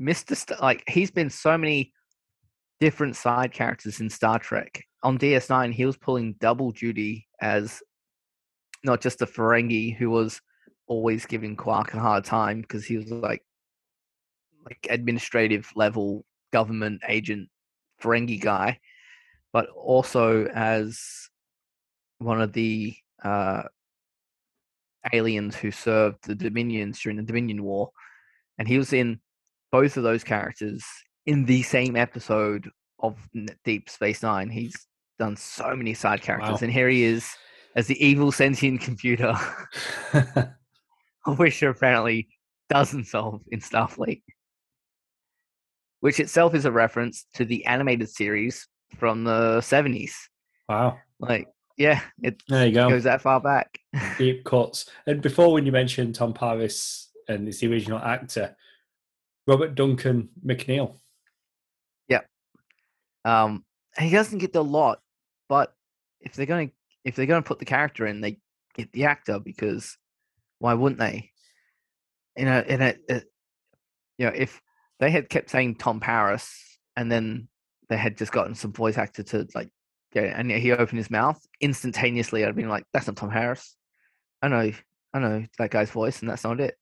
Mr. 0.00 0.36
St- 0.36 0.60
like 0.60 0.84
he's 0.88 1.10
been 1.10 1.30
so 1.30 1.58
many 1.58 1.92
different 2.80 3.16
side 3.16 3.52
characters 3.52 4.00
in 4.00 4.08
Star 4.08 4.38
Trek. 4.38 4.84
On 5.02 5.18
DS9, 5.18 5.72
he 5.72 5.84
was 5.84 5.96
pulling 5.96 6.34
double 6.40 6.70
duty 6.72 7.26
as 7.40 7.82
not 8.84 9.00
just 9.00 9.22
a 9.22 9.26
Ferengi 9.26 9.96
who 9.96 10.10
was 10.10 10.40
always 10.86 11.26
giving 11.26 11.56
Quark 11.56 11.94
a 11.94 12.00
hard 12.00 12.24
time 12.24 12.60
because 12.60 12.84
he 12.84 12.96
was 12.96 13.10
like 13.10 13.42
like 14.64 14.86
administrative 14.90 15.70
level 15.74 16.24
government 16.52 17.00
agent 17.08 17.48
Ferengi 18.02 18.40
guy, 18.40 18.78
but 19.52 19.68
also 19.70 20.46
as 20.46 21.00
one 22.18 22.40
of 22.40 22.52
the 22.52 22.94
uh, 23.24 23.62
aliens 25.12 25.56
who 25.56 25.70
served 25.70 26.26
the 26.26 26.34
Dominions 26.34 27.00
during 27.00 27.16
the 27.16 27.22
Dominion 27.22 27.62
War, 27.62 27.90
and 28.58 28.68
he 28.68 28.78
was 28.78 28.92
in 28.92 29.20
both 29.70 29.96
of 29.96 30.02
those 30.02 30.24
characters 30.24 30.84
in 31.26 31.44
the 31.44 31.62
same 31.62 31.96
episode 31.96 32.70
of 33.00 33.16
Deep 33.64 33.88
Space 33.88 34.22
Nine. 34.22 34.50
He's 34.50 34.86
done 35.18 35.36
so 35.36 35.74
many 35.74 35.94
side 35.94 36.22
characters, 36.22 36.52
wow. 36.52 36.58
and 36.62 36.72
here 36.72 36.88
he 36.88 37.04
is 37.04 37.28
as 37.76 37.86
the 37.86 38.04
evil 38.04 38.32
sentient 38.32 38.80
computer, 38.80 39.34
which 41.36 41.62
apparently 41.62 42.28
doesn't 42.68 43.04
solve 43.04 43.42
in 43.50 43.60
Starfleet, 43.60 44.22
which 46.00 46.20
itself 46.20 46.54
is 46.54 46.64
a 46.64 46.72
reference 46.72 47.26
to 47.34 47.44
the 47.44 47.64
animated 47.66 48.10
series 48.10 48.66
from 48.96 49.24
the 49.24 49.60
seventies. 49.60 50.28
Wow! 50.68 50.98
Like, 51.20 51.48
yeah, 51.76 52.00
it 52.22 52.42
there 52.48 52.66
you 52.66 52.74
go. 52.74 52.88
goes 52.88 53.04
that 53.04 53.22
far 53.22 53.40
back. 53.40 53.78
Deep 54.18 54.44
cuts. 54.44 54.88
And 55.06 55.22
before, 55.22 55.52
when 55.52 55.66
you 55.66 55.72
mentioned 55.72 56.14
Tom 56.14 56.32
Paris 56.32 57.10
and 57.28 57.46
it's 57.48 57.58
the 57.58 57.70
original 57.70 57.98
actor, 57.98 58.56
Robert 59.46 59.74
Duncan 59.74 60.28
McNeill. 60.44 60.96
Yeah. 62.08 62.20
Um, 63.24 63.64
he 63.98 64.10
doesn't 64.10 64.38
get 64.38 64.52
the 64.52 64.64
lot, 64.64 65.00
but 65.48 65.74
if 66.20 66.34
they're 66.34 66.46
going 66.46 66.68
to 66.68 66.74
if 67.04 67.16
they're 67.16 67.26
going 67.26 67.42
to 67.42 67.46
put 67.48 67.58
the 67.58 67.64
character 67.64 68.06
in, 68.06 68.20
they 68.20 68.38
get 68.74 68.92
the 68.92 69.04
actor 69.04 69.38
because 69.38 69.96
why 70.58 70.74
wouldn't 70.74 70.98
they? 70.98 71.30
You 72.36 72.44
know, 72.44 72.60
in 72.60 72.82
a, 72.82 72.94
a 73.08 73.22
you 74.18 74.26
know, 74.26 74.32
if 74.34 74.60
they 75.00 75.10
had 75.10 75.28
kept 75.28 75.50
saying 75.50 75.76
Tom 75.76 76.00
Paris 76.00 76.78
and 76.96 77.10
then 77.10 77.48
they 77.88 77.96
had 77.96 78.16
just 78.16 78.32
gotten 78.32 78.54
some 78.54 78.72
voice 78.72 78.98
actor 78.98 79.22
to 79.22 79.46
like 79.54 79.70
go 80.14 80.20
and 80.20 80.50
he 80.50 80.72
opened 80.72 80.98
his 80.98 81.10
mouth 81.10 81.40
instantaneously, 81.60 82.44
I'd 82.44 82.54
been 82.54 82.68
like, 82.68 82.84
"That's 82.92 83.06
not 83.06 83.16
Tom 83.16 83.30
Harris." 83.30 83.76
I 84.42 84.48
know, 84.48 84.72
I 85.12 85.18
know 85.18 85.44
that 85.58 85.70
guy's 85.70 85.90
voice, 85.90 86.20
and 86.20 86.30
that's 86.30 86.44
not 86.44 86.60
it. 86.60 86.76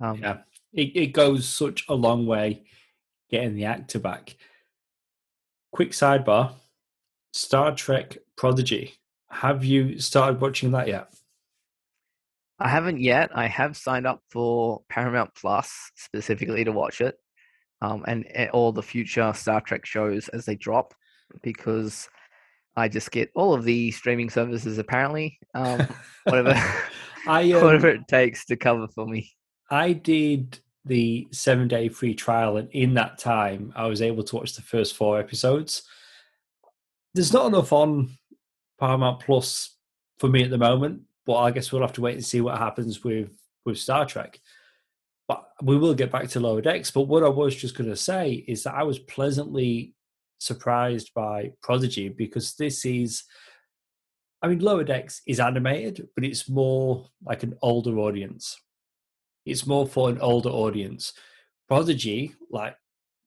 Um, 0.00 0.18
yeah, 0.18 0.38
it, 0.72 0.96
it 0.96 1.06
goes 1.08 1.46
such 1.46 1.84
a 1.88 1.94
long 1.94 2.26
way 2.26 2.64
getting 3.30 3.54
the 3.54 3.66
actor 3.66 3.98
back. 3.98 4.36
Quick 5.72 5.90
sidebar: 5.90 6.52
Star 7.32 7.74
Trek 7.74 8.18
Prodigy. 8.36 8.94
Have 9.30 9.64
you 9.64 10.00
started 10.00 10.40
watching 10.40 10.72
that 10.72 10.88
yet? 10.88 11.12
I 12.58 12.68
haven't 12.68 13.00
yet. 13.00 13.30
I 13.34 13.46
have 13.46 13.76
signed 13.76 14.06
up 14.06 14.22
for 14.28 14.82
Paramount 14.88 15.34
Plus 15.34 15.92
specifically 15.94 16.64
to 16.64 16.72
watch 16.72 17.00
it, 17.00 17.16
um, 17.82 18.04
and, 18.06 18.26
and 18.28 18.50
all 18.50 18.72
the 18.72 18.82
future 18.82 19.32
Star 19.34 19.60
Trek 19.60 19.86
shows 19.86 20.28
as 20.28 20.44
they 20.44 20.54
drop, 20.54 20.94
because 21.42 22.08
I 22.76 22.88
just 22.88 23.10
get 23.10 23.30
all 23.34 23.54
of 23.54 23.64
the 23.64 23.90
streaming 23.90 24.30
services 24.30 24.78
apparently, 24.78 25.38
um, 25.54 25.86
whatever, 26.24 26.54
I, 27.26 27.52
um, 27.52 27.64
whatever 27.64 27.88
it 27.88 28.08
takes 28.08 28.44
to 28.46 28.56
cover 28.56 28.88
for 28.88 29.06
me. 29.06 29.30
I 29.70 29.92
did 29.92 30.58
the 30.84 31.28
seven 31.30 31.68
day 31.68 31.88
free 31.88 32.14
trial, 32.14 32.56
and 32.56 32.70
in 32.70 32.94
that 32.94 33.18
time, 33.18 33.72
I 33.76 33.86
was 33.86 34.02
able 34.02 34.24
to 34.24 34.36
watch 34.36 34.54
the 34.54 34.62
first 34.62 34.96
four 34.96 35.18
episodes. 35.18 35.82
There's 37.14 37.32
not 37.32 37.46
enough 37.46 37.72
on 37.72 38.10
Paramount 38.78 39.20
Plus 39.20 39.76
for 40.18 40.28
me 40.28 40.42
at 40.42 40.50
the 40.50 40.58
moment, 40.58 41.02
but 41.26 41.36
I 41.36 41.50
guess 41.50 41.70
we'll 41.70 41.82
have 41.82 41.92
to 41.94 42.00
wait 42.00 42.14
and 42.14 42.24
see 42.24 42.40
what 42.40 42.58
happens 42.58 43.04
with 43.04 43.30
with 43.64 43.78
Star 43.78 44.06
Trek. 44.06 44.40
But 45.30 45.46
we 45.62 45.78
will 45.78 45.94
get 45.94 46.10
back 46.10 46.26
to 46.30 46.40
Lower 46.40 46.60
Decks. 46.60 46.90
But 46.90 47.02
what 47.02 47.22
I 47.22 47.28
was 47.28 47.54
just 47.54 47.76
going 47.76 47.88
to 47.88 47.94
say 47.94 48.44
is 48.48 48.64
that 48.64 48.74
I 48.74 48.82
was 48.82 48.98
pleasantly 48.98 49.94
surprised 50.38 51.12
by 51.14 51.52
Prodigy 51.62 52.08
because 52.08 52.56
this 52.56 52.84
is, 52.84 53.22
I 54.42 54.48
mean, 54.48 54.58
Lower 54.58 54.82
Decks 54.82 55.22
is 55.28 55.38
animated, 55.38 56.08
but 56.16 56.24
it's 56.24 56.48
more 56.48 57.06
like 57.24 57.44
an 57.44 57.54
older 57.62 57.96
audience. 58.00 58.60
It's 59.46 59.68
more 59.68 59.86
for 59.86 60.08
an 60.08 60.18
older 60.18 60.48
audience. 60.48 61.12
Prodigy, 61.68 62.34
like 62.50 62.74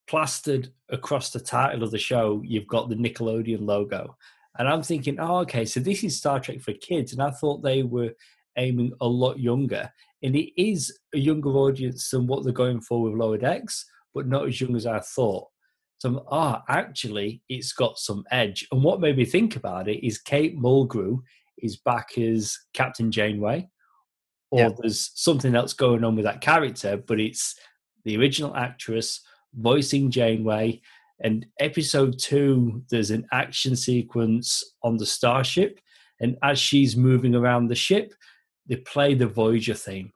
plastered 0.05 0.73
across 0.89 1.29
the 1.29 1.39
title 1.39 1.83
of 1.83 1.91
the 1.91 1.97
show, 1.97 2.41
you've 2.43 2.67
got 2.67 2.89
the 2.89 2.95
Nickelodeon 2.95 3.61
logo. 3.61 4.17
And 4.59 4.67
I'm 4.67 4.83
thinking, 4.83 5.21
oh, 5.21 5.37
okay, 5.37 5.63
so 5.63 5.79
this 5.79 6.03
is 6.03 6.17
Star 6.17 6.41
Trek 6.41 6.59
for 6.59 6.73
kids. 6.73 7.13
And 7.13 7.21
I 7.21 7.31
thought 7.31 7.63
they 7.63 7.83
were 7.83 8.11
aiming 8.57 8.91
a 9.01 9.07
lot 9.07 9.39
younger. 9.39 9.91
And 10.21 10.35
it 10.35 10.51
is 10.61 10.97
a 11.13 11.19
younger 11.19 11.51
audience 11.51 12.09
than 12.09 12.27
what 12.27 12.43
they're 12.43 12.53
going 12.53 12.81
for 12.81 13.01
with 13.01 13.13
Lower 13.13 13.37
Decks, 13.37 13.85
but 14.13 14.27
not 14.27 14.47
as 14.47 14.59
young 14.61 14.75
as 14.75 14.85
I 14.85 14.99
thought. 14.99 15.47
So, 15.99 16.25
ah, 16.29 16.63
actually, 16.67 17.41
it's 17.47 17.71
got 17.71 17.97
some 17.97 18.25
edge. 18.31 18.67
And 18.71 18.83
what 18.83 18.99
made 18.99 19.17
me 19.17 19.25
think 19.25 19.55
about 19.55 19.87
it 19.87 20.05
is 20.05 20.17
Kate 20.17 20.57
Mulgrew 20.57 21.19
is 21.59 21.77
back 21.77 22.17
as 22.17 22.57
Captain 22.73 23.11
Janeway, 23.11 23.69
or 24.51 24.59
yeah. 24.59 24.69
there's 24.79 25.11
something 25.15 25.55
else 25.55 25.73
going 25.73 26.03
on 26.03 26.15
with 26.15 26.25
that 26.25 26.41
character, 26.41 26.97
but 26.97 27.19
it's 27.19 27.55
the 28.03 28.17
original 28.17 28.55
actress 28.55 29.21
voicing 29.53 30.11
Janeway. 30.11 30.81
And 31.21 31.45
episode 31.59 32.19
two, 32.19 32.83
there's 32.89 33.11
an 33.11 33.25
action 33.31 33.75
sequence 33.75 34.63
on 34.83 34.97
the 34.97 35.05
starship. 35.05 35.79
And 36.19 36.37
as 36.43 36.59
she's 36.59 36.97
moving 36.97 37.33
around 37.33 37.67
the 37.67 37.75
ship, 37.75 38.13
they 38.67 38.77
play 38.77 39.13
the 39.13 39.27
Voyager 39.27 39.73
theme. 39.73 40.11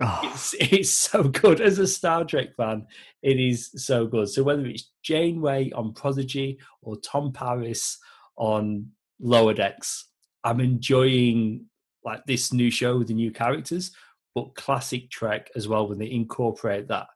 Oh. 0.00 0.20
It's, 0.24 0.54
it's 0.60 0.92
so 0.92 1.24
good. 1.24 1.60
As 1.60 1.78
a 1.78 1.86
Star 1.86 2.24
Trek 2.24 2.54
fan, 2.56 2.86
it 3.22 3.38
is 3.38 3.70
so 3.76 4.06
good. 4.06 4.28
So 4.28 4.42
whether 4.42 4.66
it's 4.66 4.90
Janeway 5.02 5.70
on 5.72 5.92
Prodigy 5.92 6.58
or 6.82 6.96
Tom 6.96 7.32
Paris 7.32 7.98
on 8.36 8.90
Lower 9.20 9.54
Decks, 9.54 10.08
I'm 10.44 10.60
enjoying 10.60 11.66
like 12.04 12.24
this 12.26 12.52
new 12.52 12.70
show 12.70 12.98
with 12.98 13.08
the 13.08 13.14
new 13.14 13.30
characters, 13.30 13.92
but 14.34 14.54
classic 14.54 15.10
Trek 15.10 15.50
as 15.54 15.68
well 15.68 15.88
when 15.88 15.98
they 15.98 16.10
incorporate 16.10 16.88
that. 16.88 17.06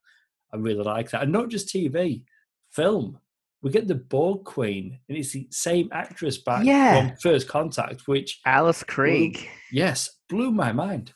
I 0.52 0.56
really 0.56 0.84
like 0.84 1.10
that. 1.10 1.22
And 1.22 1.32
not 1.32 1.48
just 1.48 1.68
TV, 1.68 2.22
film. 2.70 3.18
We 3.62 3.70
get 3.70 3.88
the 3.88 3.94
Borg 3.94 4.44
Queen, 4.44 4.98
and 5.08 5.18
it's 5.18 5.32
the 5.32 5.48
same 5.50 5.88
actress 5.92 6.38
back 6.38 6.64
yeah. 6.64 7.08
from 7.08 7.16
First 7.16 7.48
Contact, 7.48 8.06
which 8.06 8.40
Alice 8.44 8.84
Krige. 8.84 9.40
Blew, 9.40 9.48
yes, 9.72 10.10
blew 10.28 10.50
my 10.50 10.72
mind. 10.72 11.12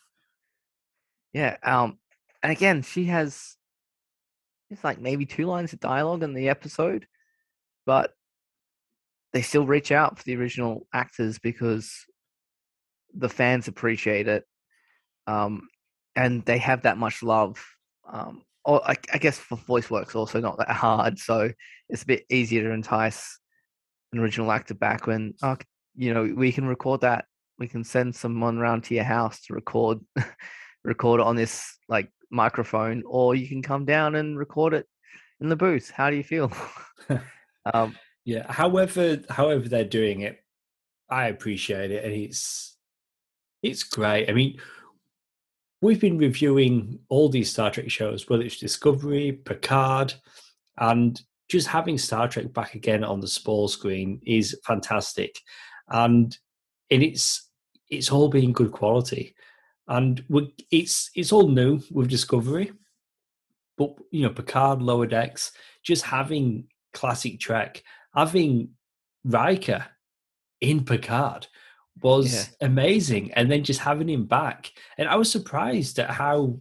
Yeah, 1.33 1.57
um, 1.63 1.99
and 2.43 2.51
again, 2.51 2.83
she 2.83 3.05
has 3.05 3.57
it's 4.71 4.85
like 4.85 5.01
maybe 5.01 5.27
two 5.27 5.47
lines 5.47 5.73
of 5.73 5.81
dialogue 5.81 6.23
in 6.23 6.33
the 6.33 6.49
episode, 6.49 7.07
but 7.87 8.13
they 9.33 9.43
still 9.43 9.67
reach 9.67 9.93
out 9.93 10.19
for 10.19 10.25
the 10.25 10.37
original 10.37 10.87
actors 10.95 11.39
because 11.39 11.93
the 13.15 13.29
fans 13.29 13.69
appreciate 13.69 14.29
it, 14.29 14.45
um, 15.27 15.69
and 16.17 16.45
they 16.45 16.59
have 16.59 16.83
that 16.83 16.99
much 16.99 17.23
love 17.23 17.65
um, 18.11 18.43
or 18.65 18.89
I, 18.89 18.97
I, 19.13 19.19
guess 19.19 19.39
for 19.39 19.57
voice 19.57 19.91
work's 19.91 20.15
also 20.15 20.41
not 20.41 20.59
that 20.59 20.71
hard, 20.71 21.19
so 21.19 21.51
it's 21.89 22.03
a 22.03 22.07
bit 22.07 22.25
easier 22.29 22.63
to 22.65 22.71
entice 22.71 23.39
an 24.13 24.19
original 24.19 24.53
actor 24.53 24.75
back 24.75 25.07
when, 25.07 25.35
oh, 25.43 25.57
you 25.97 26.13
know, 26.13 26.33
we 26.37 26.53
can 26.53 26.67
record 26.67 27.01
that 27.03 27.25
we 27.61 27.69
can 27.69 27.85
send 27.85 28.17
someone 28.17 28.59
around 28.59 28.83
to 28.85 28.95
your 28.95 29.05
house 29.05 29.43
to 29.43 29.55
record 29.55 30.01
record 30.85 31.21
it 31.21 31.27
on 31.27 31.37
this 31.37 31.77
like 31.89 32.11
microphone, 32.31 33.05
or 33.07 33.37
you 33.37 33.47
can 33.47 33.63
come 33.63 33.85
down 33.85 34.17
and 34.17 34.37
record 34.37 34.75
it 34.75 34.87
in 35.41 35.49
the 35.49 35.57
booth. 35.57 35.91
How 35.91 36.11
do 36.11 36.17
you 36.17 36.25
feel? 36.25 36.51
um, 37.75 37.97
yeah. 38.25 38.51
However, 38.51 39.21
however 39.29 39.69
they're 39.69 39.85
doing 39.85 40.23
it, 40.23 40.43
I 41.09 41.29
appreciate 41.29 41.91
it, 41.91 42.03
and 42.03 42.15
it's 42.15 42.77
it's 43.63 43.85
great. 43.85 44.31
I 44.31 44.33
mean, 44.33 44.59
we've 45.81 46.01
been 46.01 46.19
reviewing 46.19 46.99
all 47.09 47.29
these 47.29 47.51
Star 47.51 47.71
Trek 47.71 47.91
shows, 47.91 48.29
whether 48.29 48.43
it's 48.43 48.59
Discovery, 48.59 49.33
Picard, 49.33 50.15
and 50.79 51.21
just 51.49 51.67
having 51.67 51.99
Star 51.99 52.29
Trek 52.29 52.53
back 52.53 52.75
again 52.75 53.03
on 53.03 53.21
the 53.21 53.29
small 53.29 53.69
screen 53.69 54.21
is 54.27 54.59
fantastic, 54.65 55.41
and 55.89 56.37
and 56.91 57.03
it's 57.03 57.51
it's 57.89 58.11
all 58.11 58.29
being 58.29 58.53
good 58.53 58.73
quality, 58.73 59.35
and 59.89 60.23
it's 60.71 61.11
it's 61.15 61.33
all 61.33 61.49
new 61.49 61.81
with 61.91 62.09
Discovery, 62.09 62.73
but 63.77 63.95
you 64.11 64.23
know 64.23 64.31
Picard, 64.31 64.83
Lower 64.83 65.07
Decks, 65.07 65.53
just 65.83 66.05
having 66.05 66.69
classic 66.93 67.41
Trek, 67.41 67.83
having 68.15 68.71
Riker 69.25 69.87
in 70.61 70.85
Picard 70.85 71.47
was 72.03 72.33
yeah. 72.33 72.67
amazing, 72.67 73.33
and 73.33 73.51
then 73.51 73.65
just 73.65 73.81
having 73.81 74.09
him 74.09 74.27
back, 74.27 74.71
and 74.99 75.09
I 75.09 75.17
was 75.17 75.31
surprised 75.31 75.99
at 75.99 76.11
how 76.11 76.59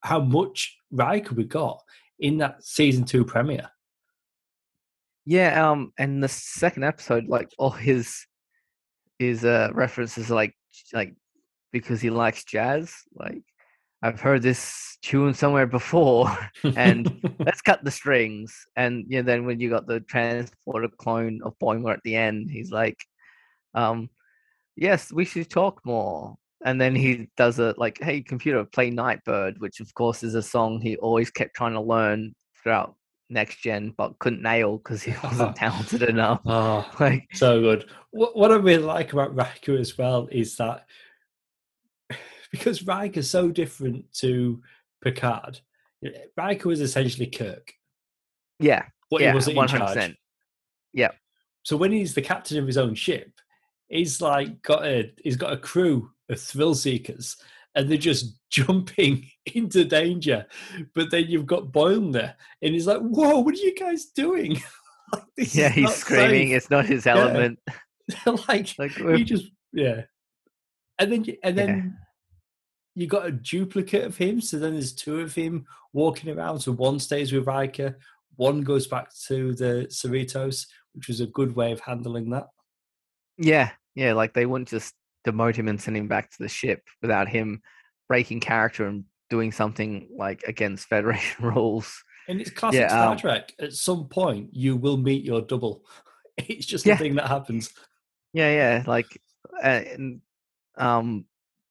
how 0.00 0.20
much 0.20 0.76
Riker 0.90 1.34
we 1.34 1.44
got 1.44 1.80
in 2.18 2.38
that 2.38 2.64
season 2.64 3.04
two 3.04 3.24
premiere. 3.24 3.70
Yeah, 5.24 5.70
um, 5.70 5.92
and 5.98 6.22
the 6.22 6.28
second 6.28 6.84
episode, 6.84 7.28
like 7.28 7.50
all 7.58 7.70
his 7.70 8.26
his 9.18 9.44
uh 9.44 9.70
references, 9.72 10.30
like 10.30 10.54
like 10.92 11.14
because 11.72 12.00
he 12.00 12.10
likes 12.10 12.44
jazz. 12.44 12.94
Like 13.14 13.42
I've 14.02 14.20
heard 14.20 14.42
this 14.42 14.98
tune 15.02 15.32
somewhere 15.34 15.66
before, 15.66 16.26
and 16.76 17.20
let's 17.38 17.62
cut 17.62 17.84
the 17.84 17.90
strings. 17.90 18.66
And 18.76 19.04
you 19.08 19.18
know, 19.18 19.22
then 19.22 19.46
when 19.46 19.60
you 19.60 19.70
got 19.70 19.86
the 19.86 20.00
transporter 20.00 20.88
clone 20.88 21.40
of 21.44 21.58
Boimler 21.60 21.94
at 21.94 22.02
the 22.02 22.16
end, 22.16 22.50
he's 22.50 22.72
like, 22.72 22.98
um, 23.74 24.10
"Yes, 24.76 25.12
we 25.12 25.24
should 25.24 25.50
talk 25.50 25.80
more." 25.84 26.36
And 26.64 26.80
then 26.80 26.94
he 26.94 27.28
does 27.36 27.58
a 27.58 27.74
like, 27.76 27.98
"Hey, 28.00 28.20
computer, 28.22 28.64
play 28.64 28.90
Nightbird," 28.90 29.60
which 29.60 29.80
of 29.80 29.92
course 29.94 30.22
is 30.22 30.34
a 30.34 30.42
song 30.42 30.80
he 30.80 30.96
always 30.96 31.30
kept 31.30 31.54
trying 31.54 31.74
to 31.74 31.80
learn 31.80 32.34
throughout 32.62 32.96
next 33.32 33.62
gen, 33.62 33.94
but 33.96 34.18
couldn't 34.18 34.42
nail 34.42 34.78
because 34.78 35.02
he 35.02 35.14
wasn't 35.24 35.56
talented 35.64 36.02
enough. 36.02 36.40
Oh, 36.46 36.88
like 37.00 37.26
so 37.32 37.60
good. 37.60 37.88
What, 38.10 38.36
what 38.36 38.52
I 38.52 38.56
really 38.56 38.82
like 38.82 39.12
about 39.12 39.34
Riker 39.34 39.76
as 39.76 39.96
well 39.96 40.28
is 40.30 40.56
that 40.56 40.86
because 42.52 42.86
Riker's 42.86 43.30
so 43.30 43.50
different 43.50 44.12
to 44.14 44.62
Picard. 45.02 45.60
Riker 46.36 46.68
was 46.68 46.80
essentially 46.80 47.26
Kirk. 47.26 47.72
Yeah. 48.58 48.84
But 49.10 49.20
yeah, 49.20 49.30
he 49.30 49.34
wasn't 49.34 49.56
100%. 49.56 49.62
in 49.62 49.68
charge. 49.68 50.16
Yeah. 50.92 51.10
So 51.64 51.76
when 51.76 51.92
he's 51.92 52.14
the 52.14 52.22
captain 52.22 52.58
of 52.58 52.66
his 52.66 52.78
own 52.78 52.94
ship, 52.94 53.30
he's 53.92 54.20
like 54.20 54.62
got 54.62 54.84
a 54.84 55.12
he's 55.22 55.36
got 55.36 55.52
a 55.52 55.58
crew 55.58 56.10
of 56.28 56.40
thrill 56.40 56.74
seekers 56.74 57.36
and 57.74 57.88
they're 57.88 57.98
just 57.98 58.38
jumping 58.50 59.26
into 59.54 59.84
danger. 59.84 60.46
But 60.94 61.10
then 61.10 61.26
you've 61.28 61.46
got 61.46 61.72
Boyle 61.72 62.10
there, 62.10 62.36
and 62.60 62.74
he's 62.74 62.86
like, 62.86 63.00
"Whoa, 63.00 63.40
what 63.40 63.54
are 63.54 63.58
you 63.58 63.74
guys 63.74 64.06
doing?" 64.06 64.60
like, 65.12 65.54
yeah, 65.54 65.68
he's 65.68 65.94
screaming. 65.94 66.48
Safe. 66.48 66.56
It's 66.56 66.70
not 66.70 66.86
his 66.86 67.06
element. 67.06 67.58
Yeah. 67.68 67.76
like, 68.48 68.74
like 68.78 68.92
he 68.92 69.24
just 69.24 69.46
yeah, 69.72 70.02
and 70.98 71.12
then 71.12 71.26
and 71.42 71.58
then. 71.58 71.68
Yeah. 71.68 71.98
You 72.94 73.06
got 73.06 73.26
a 73.26 73.32
duplicate 73.32 74.04
of 74.04 74.18
him, 74.18 74.42
so 74.42 74.58
then 74.58 74.72
there's 74.74 74.92
two 74.92 75.20
of 75.20 75.34
him 75.34 75.64
walking 75.94 76.28
around. 76.28 76.60
So 76.60 76.72
one 76.72 76.98
stays 76.98 77.32
with 77.32 77.46
Riker, 77.46 77.98
one 78.36 78.60
goes 78.60 78.86
back 78.86 79.08
to 79.28 79.54
the 79.54 79.86
Cerritos, 79.88 80.66
which 80.92 81.08
was 81.08 81.22
a 81.22 81.26
good 81.26 81.56
way 81.56 81.72
of 81.72 81.80
handling 81.80 82.28
that. 82.32 82.48
Yeah, 83.38 83.70
yeah, 83.94 84.12
like 84.12 84.34
they 84.34 84.46
wouldn't 84.46 84.68
just 84.68 84.94
demote 85.26 85.54
him 85.54 85.68
and 85.68 85.80
send 85.80 85.96
him 85.96 86.08
back 86.08 86.30
to 86.30 86.38
the 86.40 86.48
ship 86.48 86.82
without 87.00 87.28
him 87.28 87.60
breaking 88.08 88.40
character 88.40 88.86
and 88.86 89.04
doing 89.30 89.52
something 89.52 90.08
like 90.16 90.42
against 90.46 90.86
Federation 90.88 91.44
rules. 91.44 92.02
And 92.28 92.40
it's 92.40 92.50
classic 92.50 92.80
yeah, 92.80 92.88
Star 92.88 93.12
um, 93.12 93.18
Trek. 93.18 93.52
At 93.58 93.72
some 93.72 94.08
point, 94.08 94.50
you 94.52 94.76
will 94.76 94.96
meet 94.96 95.24
your 95.24 95.42
double. 95.42 95.84
It's 96.38 96.64
just 96.64 96.86
yeah. 96.86 96.94
a 96.94 96.96
thing 96.96 97.16
that 97.16 97.28
happens. 97.28 97.70
Yeah, 98.32 98.50
yeah. 98.50 98.84
Like, 98.86 99.20
uh, 99.62 99.66
and, 99.66 100.22
um, 100.78 101.26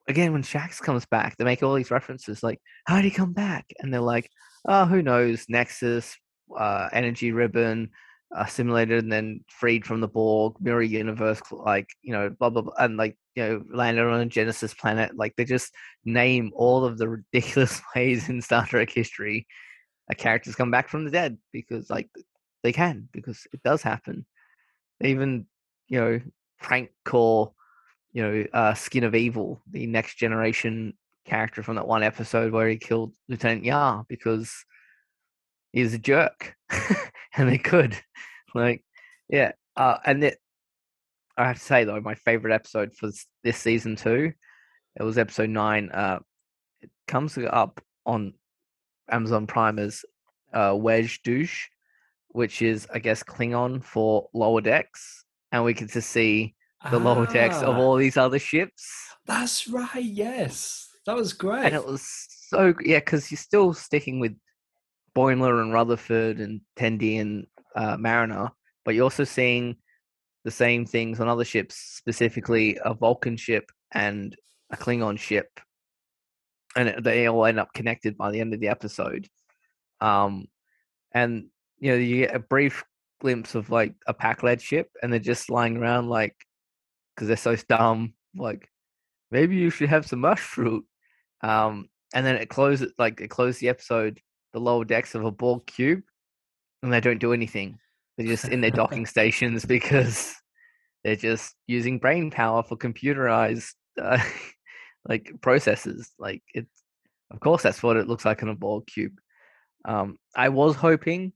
again, 0.07 0.34
when 0.34 0.43
Shax 0.43 0.79
comes 0.79 1.03
back, 1.07 1.36
they 1.36 1.43
make 1.43 1.63
all 1.63 1.73
these 1.73 1.89
references 1.89 2.43
like, 2.43 2.60
"How 2.86 2.97
did 2.97 3.05
he 3.05 3.10
come 3.10 3.34
back?" 3.34 3.65
And 3.79 3.91
they're 3.91 4.01
like, 4.01 4.29
"Oh, 4.65 4.86
who 4.86 5.01
knows? 5.01 5.45
Nexus, 5.49 6.15
uh, 6.55 6.89
energy 6.93 7.31
ribbon, 7.31 7.89
assimilated 8.36 9.04
and 9.04 9.12
then 9.12 9.44
freed 9.48 9.86
from 9.86 10.02
the 10.02 10.08
Borg, 10.08 10.56
mirror 10.60 10.82
universe, 10.82 11.41
like 11.52 11.89
you 12.02 12.13
know, 12.13 12.30
blah 12.30 12.50
blah 12.50 12.62
blah, 12.62 12.74
and 12.80 12.98
like 12.98 13.17
you 13.36 13.44
know, 13.44 13.63
landed 13.74 14.04
on 14.06 14.22
a 14.22 14.26
Genesis 14.26 14.74
planet. 14.74 15.15
Like 15.15 15.36
they 15.36 15.46
just 15.46 15.74
name 16.06 16.52
all 16.56 16.86
of 16.86 16.98
the 16.98 17.10
ridiculous 17.10 17.82
ways 17.96 18.30
in 18.30 18.41
Star 18.41 18.65
Trek 18.65 18.89
history 18.91 19.48
a 20.12 20.15
characters 20.15 20.56
come 20.56 20.70
back 20.70 20.89
from 20.89 21.06
the 21.06 21.12
dead 21.12 21.38
because 21.52 21.89
like 21.89 22.10
they 22.63 22.74
can 22.74 23.08
because 23.12 23.48
it 23.54 23.63
does 23.63 23.82
happen. 23.82 24.26
They 25.00 25.10
even 25.10 25.48
you 25.88 26.00
know 26.00 26.22
prank 26.60 26.91
call 27.06 27.56
you 28.12 28.22
know 28.22 28.46
uh, 28.54 28.74
Skin 28.76 29.04
of 29.04 29.15
Evil, 29.15 29.62
the 29.72 29.88
next 29.88 30.15
generation 30.15 30.94
character 31.26 31.63
from 31.63 31.76
that 31.76 31.88
one 31.88 32.04
episode 32.04 32.52
where 32.52 32.67
he 32.67 32.78
killed 32.78 33.13
Lieutenant 33.30 33.63
Yar 33.63 34.06
because 34.08 34.52
he's 35.72 35.94
a 35.94 36.00
jerk, 36.00 36.56
and 37.36 37.50
they 37.50 37.58
could, 37.58 37.98
like, 38.56 38.84
yeah. 39.30 39.52
Uh, 39.76 39.98
and 40.06 40.24
it, 40.24 40.38
I 41.38 41.48
have 41.48 41.58
to 41.58 41.63
say 41.63 41.84
though, 41.86 42.02
my 42.02 42.15
favorite 42.15 42.54
episode 42.54 42.94
for 42.94 43.10
this 43.44 43.58
season 43.58 43.96
two, 43.96 44.34
it 45.00 45.04
was 45.04 45.17
episode 45.17 45.50
nine. 45.50 45.89
Uh, 45.89 46.20
it 46.82 46.89
comes 47.08 47.38
up 47.38 47.82
on 48.06 48.34
Amazon 49.10 49.48
Prime 49.48 49.80
as 49.80 50.04
uh, 50.54 50.72
Wej 50.72 51.22
Duj, 51.26 51.52
which 52.30 52.62
is 52.62 52.88
I 52.94 53.00
guess 53.00 53.24
Klingon 53.24 53.84
for 53.84 54.30
lower 54.34 54.62
decks, 54.62 55.24
and 55.52 55.63
we 55.63 55.74
get 55.74 55.91
to 55.91 56.02
see 56.02 56.56
the 56.89 56.98
ah, 56.98 57.04
lower 57.04 57.28
decks 57.28 57.62
of 57.62 57.76
ah. 57.76 57.80
all 57.80 57.96
these 57.96 58.17
other 58.17 58.39
ships. 58.39 58.89
That's 59.26 59.67
right. 59.67 60.04
Yes, 60.04 60.89
that 61.06 61.15
was 61.15 61.34
great, 61.34 61.65
and 61.65 61.76
it 61.76 61.86
was 61.86 62.04
so 62.50 62.74
yeah 62.84 63.00
because 63.00 63.32
you're 63.32 63.38
still 63.38 63.74
sticking 63.74 64.20
with 64.20 64.36
Boimler 65.15 65.62
and 65.62 65.74
Rutherford 65.74 66.39
and 66.39 66.62
Tendi 66.78 67.19
and 67.19 67.47
uh, 67.76 67.97
Mariner, 67.97 68.50
but 68.86 68.95
you're 68.95 69.04
also 69.04 69.24
seeing 69.24 69.78
the 70.43 70.52
same 70.52 70.86
things 70.86 71.19
on 71.19 71.28
other 71.28 71.45
ships, 71.45 71.76
specifically 71.76 72.78
a 72.84 72.93
Vulcan 72.93 73.38
ship 73.38 73.71
and 73.93 74.36
a 74.71 74.78
Klingon 74.78 75.19
ship, 75.19 75.60
and 76.76 77.04
they 77.04 77.28
all 77.28 77.45
end 77.45 77.60
up 77.60 77.74
connected 77.74 78.17
by 78.17 78.32
the 78.32 78.39
end 78.39 78.54
of 78.54 78.60
the 78.60 78.69
episode. 78.69 79.28
Um, 80.00 80.47
and 81.12 81.47
you 81.80 81.91
know 81.91 81.97
you 81.97 82.26
get 82.26 82.36
a 82.36 82.39
brief 82.39 82.84
glimpse 83.19 83.56
of 83.56 83.69
like 83.69 83.93
a 84.08 84.13
Pakled 84.13 84.62
ship, 84.62 84.89
and 85.02 85.12
they're 85.12 85.19
just 85.19 85.50
lying 85.50 85.78
around 85.78 86.10
like 86.10 86.36
because 87.15 87.28
they're 87.28 87.38
so 87.38 87.56
dumb. 87.67 88.13
Like 88.36 88.69
maybe 89.30 89.56
you 89.56 89.69
should 89.69 89.89
have 89.89 90.06
some 90.06 90.19
mush 90.19 90.39
fruit. 90.39 90.86
Um, 91.41 91.88
and 92.13 92.26
then 92.26 92.36
it 92.36 92.50
closes 92.50 92.91
like 92.97 93.21
it 93.21 93.30
closed 93.30 93.60
the 93.60 93.69
episode 93.69 94.19
the 94.54 94.60
lower 94.60 94.86
decks 94.86 95.16
of 95.16 95.26
a 95.26 95.32
Borg 95.32 95.66
cube, 95.66 96.04
and 96.84 96.92
they 96.92 97.00
don't 97.00 97.20
do 97.20 97.34
anything. 97.34 97.80
They're 98.18 98.28
just 98.28 98.48
in 98.48 98.62
their 98.62 98.72
docking 98.72 99.06
stations 99.16 99.66
because 99.76 100.36
they're 101.04 101.16
just 101.16 101.56
using 101.68 102.00
brain 102.00 102.32
power 102.32 102.64
for 102.64 102.78
computerized 102.78 103.74
uh, 104.02 104.24
like 105.08 105.32
processes. 105.42 106.12
Like 106.20 106.44
it's, 106.54 106.70
of 107.32 107.40
course, 107.40 107.64
that's 107.64 107.82
what 107.82 107.98
it 107.98 108.08
looks 108.08 108.26
like 108.26 108.42
in 108.42 108.50
a 108.50 108.56
Borg 108.56 108.86
cube. 108.88 109.18
Um, 109.86 110.18
I 110.36 110.50
was 110.50 110.76
hoping, 110.76 111.34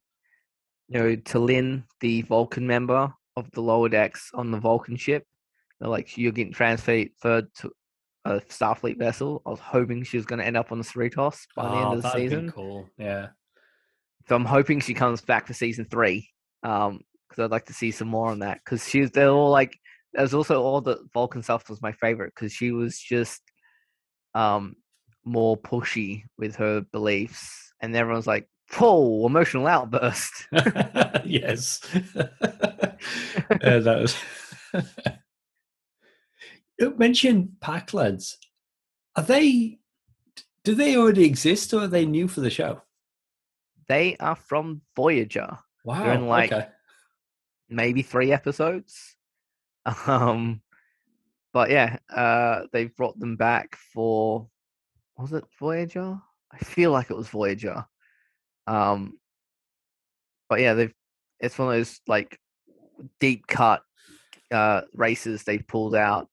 you 0.88 1.00
know, 1.00 1.16
T'Lyn, 1.16 1.84
the 2.00 2.22
Vulcan 2.24 2.68
member 2.68 3.12
of 3.36 3.50
the 3.52 3.62
lower 3.62 3.90
decks 3.90 4.30
on 4.34 4.52
the 4.52 4.60
Vulcan 4.60 4.96
ship, 4.98 5.26
like 5.80 6.18
you're 6.18 6.32
getting 6.32 6.54
transferred 6.54 7.10
to 7.24 7.72
a 8.26 8.42
Starfleet 8.42 8.98
vessel. 8.98 9.42
I 9.46 9.52
was 9.52 9.60
hoping 9.60 10.04
she 10.04 10.18
was 10.18 10.26
going 10.26 10.40
to 10.40 10.46
end 10.46 10.58
up 10.58 10.72
on 10.72 10.80
the 10.80 10.84
Cerritos 10.84 11.42
by 11.56 11.70
the 11.70 11.76
end 11.76 11.94
of 11.94 12.02
the 12.02 12.12
season. 12.12 12.52
cool, 12.52 12.90
yeah. 12.98 13.28
So 14.28 14.36
I'm 14.36 14.46
hoping 14.46 14.80
she 14.80 14.96
comes 14.96 15.22
back 15.22 15.48
for 15.48 15.54
season 15.54 15.86
three, 15.86 16.30
um, 16.64 17.02
because 17.30 17.44
I'd 17.44 17.52
like 17.52 17.66
to 17.68 17.74
see 17.74 17.92
some 17.92 18.08
more 18.08 18.30
on 18.30 18.40
that. 18.40 18.60
Because 18.66 18.88
she's 18.88 19.12
they're 19.12 19.30
all 19.30 19.52
like, 19.52 19.78
there's 20.14 20.34
also 20.34 20.62
all 20.62 20.82
the 20.82 21.06
Vulcan 21.14 21.44
stuff 21.44 21.70
was 21.70 21.82
my 21.82 21.92
favorite 21.92 22.34
because 22.36 22.52
she 22.52 22.72
was 22.72 22.98
just, 22.98 23.42
um, 24.34 24.76
more 25.26 25.58
pushy 25.58 26.24
with 26.38 26.56
her 26.56 26.82
beliefs, 26.92 27.74
and 27.82 27.96
everyone's 27.96 28.28
like, 28.28 28.48
"Whoa, 28.78 29.26
emotional 29.26 29.68
outburst!" 29.68 30.48
yes, 31.26 31.82
yeah, 31.94 33.80
that 33.80 34.00
was. 34.02 34.16
You 36.80 36.96
mentioned 36.98 37.54
Pakleds. 37.62 38.36
Are 39.16 39.24
they? 39.24 39.80
Do 40.64 40.76
they 40.76 40.98
already 40.98 41.26
exist, 41.26 41.74
or 41.74 41.84
are 41.84 41.88
they 41.88 42.06
new 42.06 42.28
for 42.28 42.42
the 42.42 42.50
show? 42.50 42.82
They 43.88 44.18
are 44.20 44.36
from 44.36 44.82
Voyager. 44.96 45.60
Wow. 45.84 46.04
They're 46.04 46.14
in 46.14 46.28
like 46.28 46.52
okay. 46.52 46.68
maybe 47.70 48.02
three 48.02 48.32
episodes. 48.32 49.16
Um, 50.08 50.64
but 51.54 51.70
yeah, 51.70 51.98
uh, 52.10 52.64
they've 52.74 52.96
brought 52.96 53.20
them 53.20 53.36
back 53.36 53.78
for 53.94 54.50
was 55.16 55.32
it 55.32 55.44
Voyager? 55.60 56.20
I 56.52 56.58
feel 56.58 56.90
like 56.92 57.12
it 57.12 57.16
was 57.16 57.28
Voyager. 57.28 57.86
Um, 58.66 59.20
but 60.50 60.60
yeah, 60.60 60.74
they've 60.74 60.94
it's 61.40 61.58
one 61.58 61.68
of 61.68 61.76
those 61.76 62.02
like 62.08 62.40
deep 63.20 63.46
cut 63.46 63.84
uh 64.52 64.82
races 64.94 65.44
they 65.44 65.58
pulled 65.58 65.96
out 65.96 66.30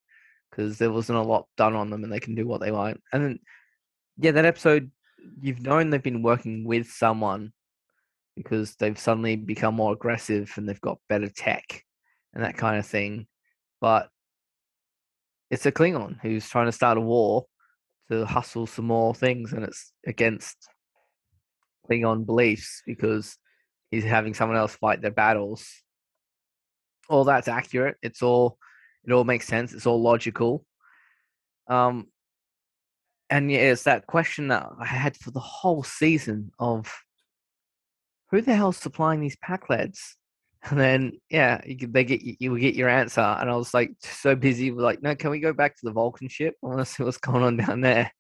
because 0.52 0.78
there 0.78 0.92
wasn't 0.92 1.18
a 1.18 1.22
lot 1.22 1.48
done 1.56 1.74
on 1.74 1.90
them 1.90 2.04
and 2.04 2.12
they 2.12 2.20
can 2.20 2.34
do 2.34 2.46
what 2.46 2.60
they 2.60 2.70
want. 2.70 3.00
And 3.12 3.24
then 3.24 3.38
yeah, 4.18 4.32
that 4.32 4.44
episode 4.44 4.90
you've 5.40 5.62
known 5.62 5.90
they've 5.90 6.02
been 6.02 6.22
working 6.22 6.64
with 6.64 6.88
someone 6.88 7.52
because 8.36 8.76
they've 8.76 8.98
suddenly 8.98 9.36
become 9.36 9.74
more 9.74 9.92
aggressive 9.92 10.52
and 10.56 10.68
they've 10.68 10.80
got 10.80 10.98
better 11.08 11.28
tech 11.28 11.84
and 12.34 12.44
that 12.44 12.56
kind 12.56 12.78
of 12.78 12.86
thing. 12.86 13.26
But 13.80 14.08
it's 15.50 15.66
a 15.66 15.72
Klingon 15.72 16.18
who's 16.20 16.48
trying 16.48 16.66
to 16.66 16.72
start 16.72 16.98
a 16.98 17.00
war 17.00 17.46
to 18.10 18.24
hustle 18.24 18.66
some 18.66 18.86
more 18.86 19.14
things, 19.14 19.52
and 19.52 19.64
it's 19.64 19.92
against 20.06 20.56
Klingon 21.88 22.24
beliefs 22.24 22.82
because 22.86 23.36
he's 23.90 24.04
having 24.04 24.34
someone 24.34 24.56
else 24.56 24.74
fight 24.76 25.02
their 25.02 25.10
battles. 25.10 25.66
All 27.08 27.24
that's 27.24 27.48
accurate. 27.48 27.96
It's 28.02 28.22
all 28.22 28.56
it 29.06 29.12
all 29.12 29.24
makes 29.24 29.46
sense. 29.46 29.72
It's 29.72 29.86
all 29.86 30.00
logical. 30.00 30.64
Um, 31.68 32.08
and 33.30 33.50
yeah, 33.50 33.72
it's 33.72 33.84
that 33.84 34.06
question 34.06 34.48
that 34.48 34.68
I 34.78 34.84
had 34.84 35.16
for 35.16 35.30
the 35.30 35.40
whole 35.40 35.82
season 35.82 36.52
of 36.58 36.92
who 38.30 38.40
the 38.40 38.54
hell's 38.54 38.76
supplying 38.76 39.20
these 39.20 39.36
Pakleds? 39.36 39.98
And 40.70 40.78
then 40.78 41.20
yeah, 41.28 41.60
you, 41.66 41.88
they 41.88 42.04
get 42.04 42.22
you, 42.22 42.36
you 42.38 42.56
get 42.56 42.76
your 42.76 42.88
answer, 42.88 43.20
and 43.20 43.50
I 43.50 43.56
was 43.56 43.74
like 43.74 43.94
so 43.98 44.36
busy 44.36 44.70
like, 44.70 45.02
no, 45.02 45.16
can 45.16 45.30
we 45.30 45.40
go 45.40 45.52
back 45.52 45.74
to 45.74 45.84
the 45.84 45.90
Vulcan 45.90 46.28
ship? 46.28 46.54
I 46.62 46.68
want 46.68 46.78
to 46.78 46.84
see 46.86 47.02
what's 47.02 47.16
going 47.16 47.42
on 47.42 47.56
down 47.56 47.80
there. 47.80 48.12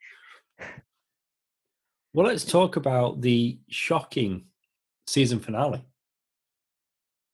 Well, 2.12 2.26
let's 2.26 2.44
talk 2.44 2.74
about 2.74 3.20
the 3.20 3.60
shocking 3.68 4.46
season 5.06 5.38
finale. 5.38 5.84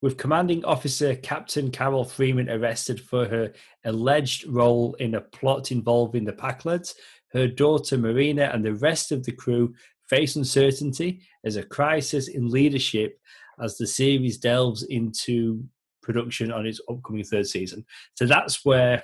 With 0.01 0.17
commanding 0.17 0.65
officer 0.65 1.17
Captain 1.17 1.71
Carol 1.73 2.05
Freeman 2.05 2.49
arrested 2.49 3.01
for 3.01 3.27
her 3.27 3.53
alleged 3.85 4.47
role 4.47 4.95
in 4.95 5.17
a 5.17 5.21
plot 5.21 5.73
involving 5.73 6.25
the 6.25 6.33
Pakleds, 6.33 6.95
her 7.33 7.49
daughter 7.49 7.99
Mariner 7.99 8.45
and 8.45 8.65
the 8.65 8.75
rest 8.75 9.11
of 9.11 9.25
the 9.25 9.33
crew 9.33 9.75
face 10.09 10.37
uncertainty 10.37 11.23
as 11.45 11.57
a 11.57 11.63
crisis 11.63 12.29
in 12.29 12.49
leadership 12.49 13.19
as 13.61 13.77
the 13.77 13.87
series 13.87 14.39
delves 14.39 14.85
into 14.85 15.65
production 16.03 16.53
on 16.53 16.65
its 16.65 16.81
upcoming 16.89 17.25
third 17.25 17.47
season. 17.47 17.85
So 18.15 18.25
that's 18.25 18.65
where 18.65 19.03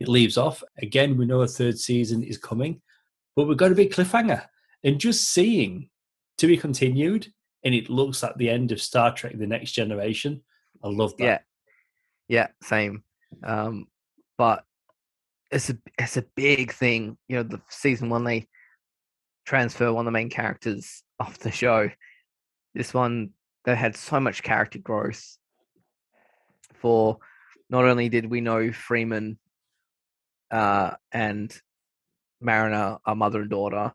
it 0.00 0.08
leaves 0.08 0.36
off. 0.36 0.62
Again, 0.82 1.16
we 1.16 1.26
know 1.26 1.42
a 1.42 1.46
third 1.46 1.78
season 1.78 2.22
is 2.22 2.38
coming, 2.38 2.82
but 3.36 3.46
we've 3.46 3.56
got 3.56 3.72
a 3.72 3.76
big 3.76 3.92
cliffhanger. 3.92 4.44
And 4.84 5.00
just 5.00 5.30
seeing 5.30 5.90
to 6.38 6.46
be 6.46 6.56
continued, 6.56 7.32
and 7.64 7.74
it 7.74 7.90
looks 7.90 8.22
like 8.22 8.36
the 8.36 8.50
end 8.50 8.72
of 8.72 8.80
Star 8.80 9.14
Trek 9.14 9.36
The 9.36 9.46
Next 9.46 9.72
Generation. 9.72 10.42
I 10.82 10.88
love 10.88 11.16
that. 11.18 11.24
Yeah. 11.24 11.38
Yeah, 12.28 12.48
same. 12.62 13.02
Um, 13.42 13.86
but 14.36 14.64
it's 15.50 15.70
a 15.70 15.78
it's 15.98 16.16
a 16.16 16.24
big 16.36 16.72
thing. 16.72 17.16
You 17.26 17.36
know, 17.36 17.42
the 17.42 17.60
season 17.68 18.10
one 18.10 18.24
they 18.24 18.46
transfer 19.46 19.92
one 19.92 20.02
of 20.02 20.06
the 20.06 20.12
main 20.12 20.30
characters 20.30 21.02
off 21.20 21.38
the 21.38 21.50
show. 21.50 21.90
This 22.74 22.94
one 22.94 23.30
they 23.64 23.74
had 23.74 23.96
so 23.96 24.20
much 24.20 24.42
character 24.42 24.78
growth. 24.78 25.36
For 26.74 27.18
not 27.68 27.84
only 27.84 28.08
did 28.08 28.30
we 28.30 28.40
know 28.40 28.72
Freeman 28.72 29.38
uh, 30.50 30.92
and 31.10 31.54
Mariner 32.40 32.98
are 33.04 33.16
mother 33.16 33.40
and 33.40 33.50
daughter, 33.50 33.92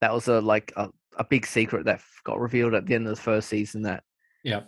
that 0.00 0.14
was 0.14 0.28
a 0.28 0.40
like 0.40 0.72
a, 0.76 0.88
a 1.16 1.24
big 1.24 1.46
secret 1.46 1.84
that 1.86 2.00
got 2.24 2.40
revealed 2.40 2.74
at 2.74 2.86
the 2.86 2.94
end 2.94 3.06
of 3.06 3.16
the 3.16 3.22
first 3.22 3.48
season. 3.48 3.82
That 3.82 4.02
yeah, 4.44 4.62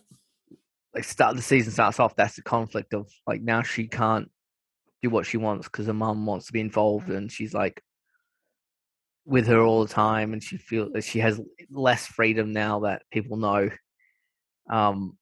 like 0.94 1.04
start 1.04 1.36
the 1.36 1.42
season 1.42 1.72
starts 1.72 2.00
off. 2.00 2.16
That's 2.16 2.36
the 2.36 2.42
conflict 2.42 2.94
of 2.94 3.08
like 3.26 3.42
now 3.42 3.62
she 3.62 3.86
can't 3.86 4.30
do 5.02 5.10
what 5.10 5.26
she 5.26 5.36
wants 5.36 5.68
because 5.68 5.86
her 5.86 5.94
mom 5.94 6.26
wants 6.26 6.46
to 6.46 6.52
be 6.52 6.60
involved, 6.60 7.10
and 7.10 7.30
she's 7.30 7.54
like 7.54 7.82
with 9.24 9.46
her 9.46 9.60
all 9.60 9.84
the 9.84 9.92
time, 9.92 10.32
and 10.32 10.42
she 10.42 10.56
feels 10.56 10.92
that 10.92 11.04
she 11.04 11.18
has 11.20 11.40
less 11.70 12.06
freedom 12.06 12.52
now 12.52 12.80
that 12.80 13.02
people 13.10 13.36
know 13.36 13.70
um, 14.70 15.16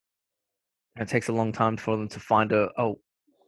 it 0.98 1.08
takes 1.08 1.28
a 1.28 1.32
long 1.32 1.52
time 1.52 1.76
for 1.76 1.96
them 1.96 2.08
to 2.08 2.20
find 2.20 2.52
a, 2.52 2.68
a 2.78 2.92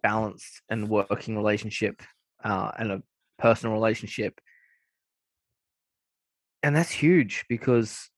balanced 0.03 0.62
and 0.69 0.88
working 0.88 1.37
relationship 1.37 2.03
uh, 2.45 2.71
and 2.79 2.93
a 2.93 3.03
personal 3.38 3.75
relationship. 3.75 4.38
And 6.62 6.75
that's 6.75 6.90
huge 6.90 7.44
because 7.49 8.11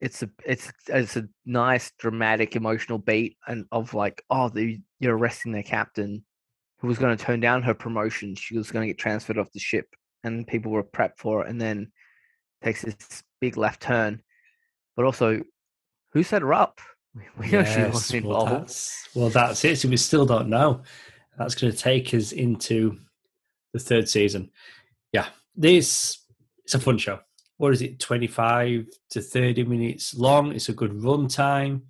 it's 0.00 0.22
a 0.22 0.30
it's 0.44 0.72
it's 0.88 1.16
a 1.16 1.28
nice 1.46 1.90
dramatic 1.98 2.56
emotional 2.56 2.98
beat 2.98 3.36
and 3.46 3.64
of 3.72 3.94
like 3.94 4.22
oh 4.28 4.48
the, 4.48 4.78
you're 5.00 5.16
arresting 5.16 5.52
their 5.52 5.62
captain 5.62 6.24
who 6.78 6.88
was 6.88 6.98
going 6.98 7.16
to 7.16 7.24
turn 7.24 7.40
down 7.40 7.62
her 7.62 7.72
promotion 7.72 8.34
she 8.34 8.56
was 8.56 8.70
going 8.70 8.82
to 8.82 8.88
get 8.88 8.98
transferred 8.98 9.38
off 9.38 9.52
the 9.52 9.60
ship 9.60 9.86
and 10.22 10.46
people 10.46 10.70
were 10.70 10.82
prepped 10.82 11.18
for 11.18 11.42
it 11.44 11.48
and 11.48 11.60
then 11.60 11.90
takes 12.62 12.82
this 12.82 13.22
big 13.40 13.56
left 13.56 13.80
turn 13.80 14.20
but 14.96 15.06
also 15.06 15.40
who 16.14 16.22
set 16.22 16.42
her 16.42 16.54
up? 16.54 16.80
We 17.38 17.46
know 17.46 17.60
yes, 17.60 18.08
she 18.08 18.16
involved. 18.16 18.50
Well 18.50 18.58
that's, 18.58 19.08
well, 19.14 19.28
that's 19.28 19.64
it. 19.64 19.78
So 19.78 19.88
we 19.88 19.96
still 19.96 20.26
don't 20.26 20.48
know. 20.48 20.82
That's 21.38 21.54
going 21.54 21.72
to 21.72 21.78
take 21.78 22.12
us 22.12 22.32
into 22.32 22.98
the 23.72 23.78
third 23.78 24.08
season. 24.08 24.50
Yeah, 25.12 25.26
this 25.56 26.22
it's 26.64 26.74
a 26.74 26.80
fun 26.80 26.98
show. 26.98 27.20
What 27.56 27.72
is 27.72 27.82
it? 27.82 27.98
Twenty 27.98 28.26
five 28.26 28.86
to 29.10 29.20
thirty 29.20 29.64
minutes 29.64 30.14
long. 30.14 30.52
It's 30.52 30.68
a 30.68 30.74
good 30.74 31.02
run 31.02 31.28
time. 31.28 31.84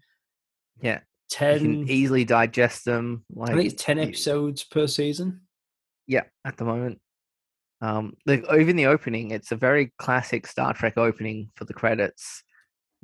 Yeah, 0.80 1.00
ten 1.30 1.86
easily 1.88 2.24
digest 2.24 2.84
them. 2.84 3.24
Like, 3.34 3.52
I 3.52 3.54
think 3.54 3.72
it's 3.72 3.82
ten 3.82 3.98
episodes 3.98 4.64
per 4.64 4.86
season. 4.86 5.42
Yeah, 6.06 6.24
at 6.44 6.56
the 6.56 6.64
moment. 6.64 7.00
Um, 7.80 8.14
the, 8.24 8.42
even 8.58 8.76
the 8.76 8.86
opening, 8.86 9.30
it's 9.30 9.52
a 9.52 9.56
very 9.56 9.92
classic 9.98 10.46
Star 10.46 10.72
Trek 10.72 10.96
opening 10.96 11.50
for 11.54 11.64
the 11.64 11.74
credits 11.74 12.42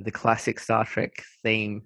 the 0.05 0.11
classic 0.11 0.59
Star 0.59 0.85
Trek 0.85 1.23
theme 1.42 1.83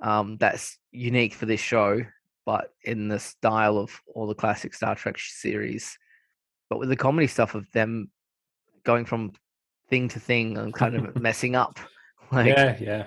um, 0.00 0.36
that's 0.38 0.78
unique 0.92 1.34
for 1.34 1.46
this 1.46 1.60
show, 1.60 2.00
but 2.46 2.70
in 2.84 3.08
the 3.08 3.18
style 3.18 3.78
of 3.78 3.90
all 4.14 4.26
the 4.26 4.34
classic 4.34 4.74
Star 4.74 4.94
Trek 4.94 5.18
series. 5.18 5.96
But 6.70 6.78
with 6.78 6.88
the 6.88 6.96
comedy 6.96 7.26
stuff 7.26 7.54
of 7.54 7.70
them 7.72 8.10
going 8.84 9.04
from 9.04 9.32
thing 9.88 10.08
to 10.08 10.20
thing 10.20 10.58
and 10.58 10.74
kind 10.74 10.96
of 10.96 11.16
messing 11.20 11.56
up, 11.56 11.78
like 12.32 12.46
yeah, 12.46 12.76
yeah, 12.80 13.06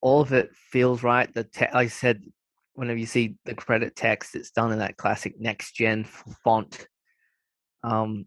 all 0.00 0.20
of 0.20 0.32
it 0.32 0.50
feels 0.54 1.02
right. 1.02 1.32
The 1.32 1.44
te- 1.44 1.66
I 1.66 1.86
said, 1.86 2.22
whenever 2.74 2.98
you 2.98 3.06
see 3.06 3.36
the 3.44 3.54
credit 3.54 3.96
text, 3.96 4.34
it's 4.34 4.50
done 4.50 4.72
in 4.72 4.78
that 4.78 4.96
classic 4.96 5.40
next 5.40 5.72
gen 5.72 6.04
font. 6.44 6.86
Um, 7.84 8.26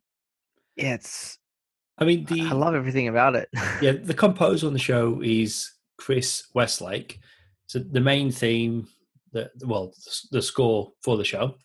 yeah, 0.76 0.96
it's 0.96 1.38
I 1.98 2.06
mean, 2.06 2.26
the 2.26 2.41
I 2.41 2.52
love 2.52 2.76
everything 2.76 3.08
about 3.08 3.36
it. 3.36 3.50
yeah, 3.82 3.91
the 4.04 4.13
composer 4.13 4.68
on 4.68 4.74
the 4.74 4.80
show 4.80 5.22
is 5.24 5.72
Chris 5.98 6.48
Westlake. 6.54 7.20
So 7.68 7.80
the 7.80 8.02
main 8.02 8.32
theme, 8.32 8.88
the 9.32 9.50
well, 9.62 9.94
the 10.32 10.41
score 10.41 10.91
for 11.02 11.18
the 11.18 11.24
show, 11.24 11.56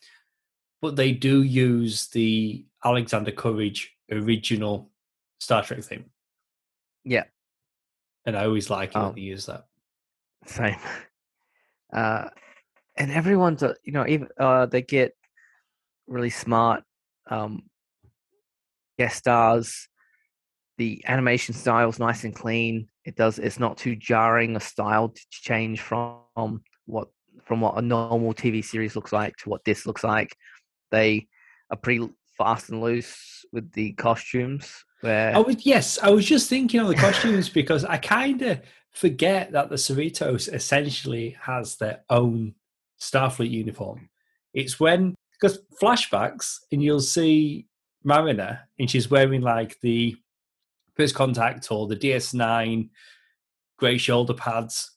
but 0.81 0.95
they 0.95 1.11
do 1.11 1.43
use 1.43 2.07
the 2.07 2.65
Alexander 2.83 3.31
Courage 3.31 3.95
original 4.11 4.89
Star 5.39 5.63
Trek 5.63 5.83
theme. 5.83 6.05
Yeah, 7.03 7.25
and 8.25 8.37
I 8.37 8.45
always 8.45 8.69
like 8.69 8.91
it 8.91 8.95
um, 8.95 9.07
when 9.07 9.15
they 9.15 9.21
use 9.21 9.45
that. 9.47 9.65
Same. 10.45 10.77
Uh, 11.93 12.29
and 12.95 13.11
everyone's, 13.11 13.61
uh, 13.61 13.73
you 13.83 13.91
know, 13.91 14.07
even 14.07 14.25
uh, 14.39 14.65
they 14.65 14.81
get 14.81 15.13
really 16.07 16.29
smart 16.29 16.85
um, 17.29 17.63
guest 18.97 19.17
stars 19.17 19.89
the 20.81 21.03
animation 21.07 21.53
style 21.53 21.89
is 21.89 21.99
nice 21.99 22.23
and 22.23 22.33
clean. 22.35 22.87
It 23.05 23.15
does. 23.15 23.37
It's 23.37 23.59
not 23.59 23.77
too 23.77 23.95
jarring 23.95 24.55
a 24.55 24.59
style 24.59 25.09
to 25.09 25.21
change 25.29 25.79
from 25.79 26.63
what 26.87 27.09
from 27.43 27.61
what 27.61 27.77
a 27.77 27.83
normal 27.83 28.33
TV 28.33 28.65
series 28.65 28.95
looks 28.95 29.13
like 29.13 29.35
to 29.37 29.49
what 29.49 29.63
this 29.63 29.85
looks 29.85 30.03
like. 30.03 30.35
They 30.91 31.27
are 31.69 31.77
pretty 31.77 32.09
fast 32.37 32.69
and 32.69 32.81
loose 32.81 33.45
with 33.51 33.71
the 33.73 33.93
costumes. 33.93 34.85
Where 35.01 35.35
I 35.35 35.39
was 35.39 35.65
yes, 35.65 35.97
I 35.99 36.09
was 36.09 36.25
just 36.25 36.49
thinking 36.49 36.79
of 36.79 36.87
the 36.87 36.95
costumes 36.95 37.49
because 37.61 37.85
I 37.85 37.97
kind 37.97 38.41
of 38.41 38.61
forget 38.91 39.51
that 39.53 39.69
the 39.69 39.75
Cerritos 39.75 40.53
essentially 40.53 41.37
has 41.41 41.77
their 41.77 42.03
own 42.09 42.55
Starfleet 42.99 43.49
uniform. 43.49 44.09
It's 44.53 44.79
when 44.79 45.15
because 45.39 45.59
flashbacks, 45.81 46.57
and 46.71 46.83
you'll 46.83 46.99
see 46.99 47.67
Mariner, 48.03 48.59
and 48.77 48.89
she's 48.89 49.09
wearing 49.09 49.41
like 49.41 49.79
the 49.81 50.15
first 50.95 51.15
contact 51.15 51.71
or 51.71 51.87
the 51.87 51.95
DS9 51.95 52.89
grey 53.77 53.97
shoulder 53.97 54.33
pads 54.33 54.91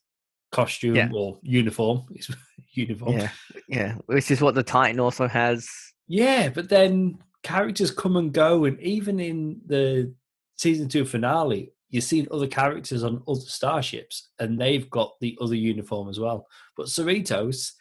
costume 0.53 0.97
yeah. 0.97 1.09
or 1.15 1.39
uniform. 1.43 2.03
It's 2.15 2.31
uniform. 2.73 3.19
Yeah, 3.19 3.31
yeah, 3.69 3.95
which 4.07 4.31
is 4.31 4.41
what 4.41 4.55
the 4.55 4.63
Titan 4.63 5.01
also 5.01 5.29
has. 5.29 5.69
Yeah, 6.07 6.51
but 6.51 6.69
then 6.69 7.19
characters 7.43 7.91
come 7.91 8.17
and 8.17 8.33
go, 8.33 8.65
and 8.65 8.81
even 8.81 9.21
in 9.21 9.61
the 9.67 10.13
season 10.57 10.89
two 10.89 11.05
finale, 11.05 11.73
you've 11.91 12.05
seen 12.05 12.27
other 12.31 12.47
characters 12.47 13.05
on 13.05 13.23
other 13.29 13.41
starships, 13.41 14.29
and 14.39 14.61
they've 14.61 14.89
got 14.91 15.13
the 15.21 15.37
other 15.41 15.55
uniform 15.55 16.09
as 16.09 16.21
well. 16.21 16.47
But 16.77 16.87
Cerritos, 16.87 17.73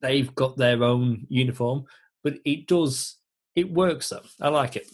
they've 0.00 0.34
got 0.34 0.56
their 0.56 0.82
own 0.82 1.26
uniform, 1.28 1.84
but 2.22 2.34
it 2.44 2.66
does 2.66 3.18
it 3.58 3.72
works 3.72 4.10
though. 4.10 4.22
I 4.40 4.50
like 4.50 4.76
it. 4.76 4.88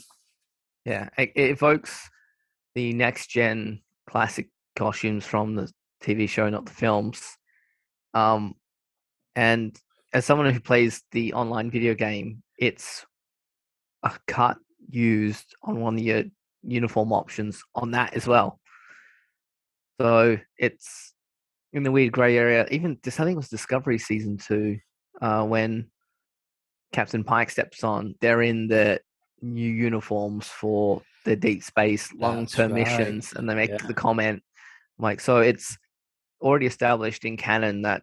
Yeah, 0.86 1.10
it, 1.18 1.32
it 1.34 1.50
evokes 1.50 2.08
the 2.74 2.94
next 2.94 3.26
gen 3.26 3.82
classic 4.08 4.48
costumes 4.74 5.26
from 5.26 5.54
the 5.54 5.70
TV 6.02 6.26
show, 6.26 6.48
not 6.48 6.64
the 6.64 6.72
films. 6.72 7.22
Um, 8.14 8.54
and 9.36 9.78
as 10.14 10.24
someone 10.24 10.50
who 10.50 10.60
plays 10.60 11.02
the 11.12 11.34
online 11.34 11.70
video 11.70 11.94
game, 11.94 12.42
it's 12.58 13.04
a 14.02 14.12
cut 14.26 14.58
used 14.88 15.54
on 15.62 15.80
one 15.80 15.94
of 15.94 16.02
your 16.02 16.24
uniform 16.62 17.12
options 17.12 17.62
on 17.74 17.92
that 17.92 18.14
as 18.14 18.26
well. 18.26 18.60
So 20.00 20.38
it's 20.58 21.14
in 21.72 21.82
the 21.82 21.92
weird 21.92 22.12
grey 22.12 22.36
area. 22.36 22.66
Even 22.70 22.98
this, 23.02 23.20
I 23.20 23.24
think 23.24 23.34
it 23.34 23.38
was 23.38 23.48
Discovery 23.48 23.98
season 23.98 24.38
two, 24.38 24.78
uh, 25.20 25.44
when 25.44 25.90
Captain 26.92 27.24
Pike 27.24 27.50
steps 27.50 27.84
on, 27.84 28.14
they're 28.20 28.42
in 28.42 28.68
the 28.68 29.00
new 29.40 29.70
uniforms 29.70 30.46
for 30.46 31.02
the 31.24 31.36
deep 31.36 31.62
space 31.62 32.12
long 32.12 32.46
term 32.46 32.72
right. 32.72 32.84
missions, 32.84 33.32
and 33.34 33.48
they 33.48 33.54
make 33.54 33.70
yeah. 33.70 33.86
the 33.86 33.94
comment 33.94 34.42
like, 34.98 35.20
so 35.20 35.38
it's 35.38 35.76
already 36.40 36.66
established 36.66 37.24
in 37.24 37.36
canon 37.36 37.82
that 37.82 38.02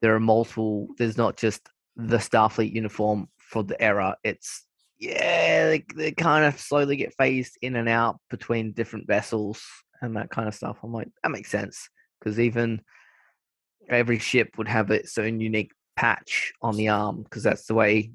there 0.00 0.14
are 0.14 0.20
multiple. 0.20 0.88
There's 0.96 1.16
not 1.16 1.36
just 1.36 1.68
the 1.98 2.16
Starfleet 2.18 2.72
uniform 2.72 3.28
for 3.38 3.62
the 3.62 3.80
era. 3.82 4.16
It's 4.24 4.64
yeah, 4.98 5.66
they, 5.68 5.84
they 5.94 6.12
kind 6.12 6.44
of 6.44 6.58
slowly 6.58 6.96
get 6.96 7.14
phased 7.14 7.58
in 7.60 7.76
and 7.76 7.88
out 7.88 8.18
between 8.30 8.72
different 8.72 9.06
vessels 9.06 9.64
and 10.00 10.16
that 10.16 10.30
kind 10.30 10.48
of 10.48 10.54
stuff. 10.54 10.78
I'm 10.82 10.92
like, 10.92 11.08
that 11.22 11.30
makes 11.30 11.50
sense 11.50 11.88
because 12.18 12.40
even 12.40 12.80
every 13.88 14.18
ship 14.18 14.58
would 14.58 14.68
have 14.68 14.90
its 14.90 15.18
own 15.18 15.40
unique 15.40 15.72
patch 15.96 16.52
on 16.62 16.76
the 16.76 16.88
arm 16.88 17.22
because 17.22 17.42
that's 17.42 17.66
the 17.66 17.74
way 17.74 18.12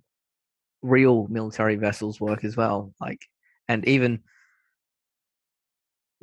real 0.82 1.28
military 1.30 1.76
vessels 1.76 2.20
work 2.20 2.44
as 2.44 2.58
well. 2.58 2.94
Like, 3.00 3.22
and 3.68 3.88
even 3.88 4.20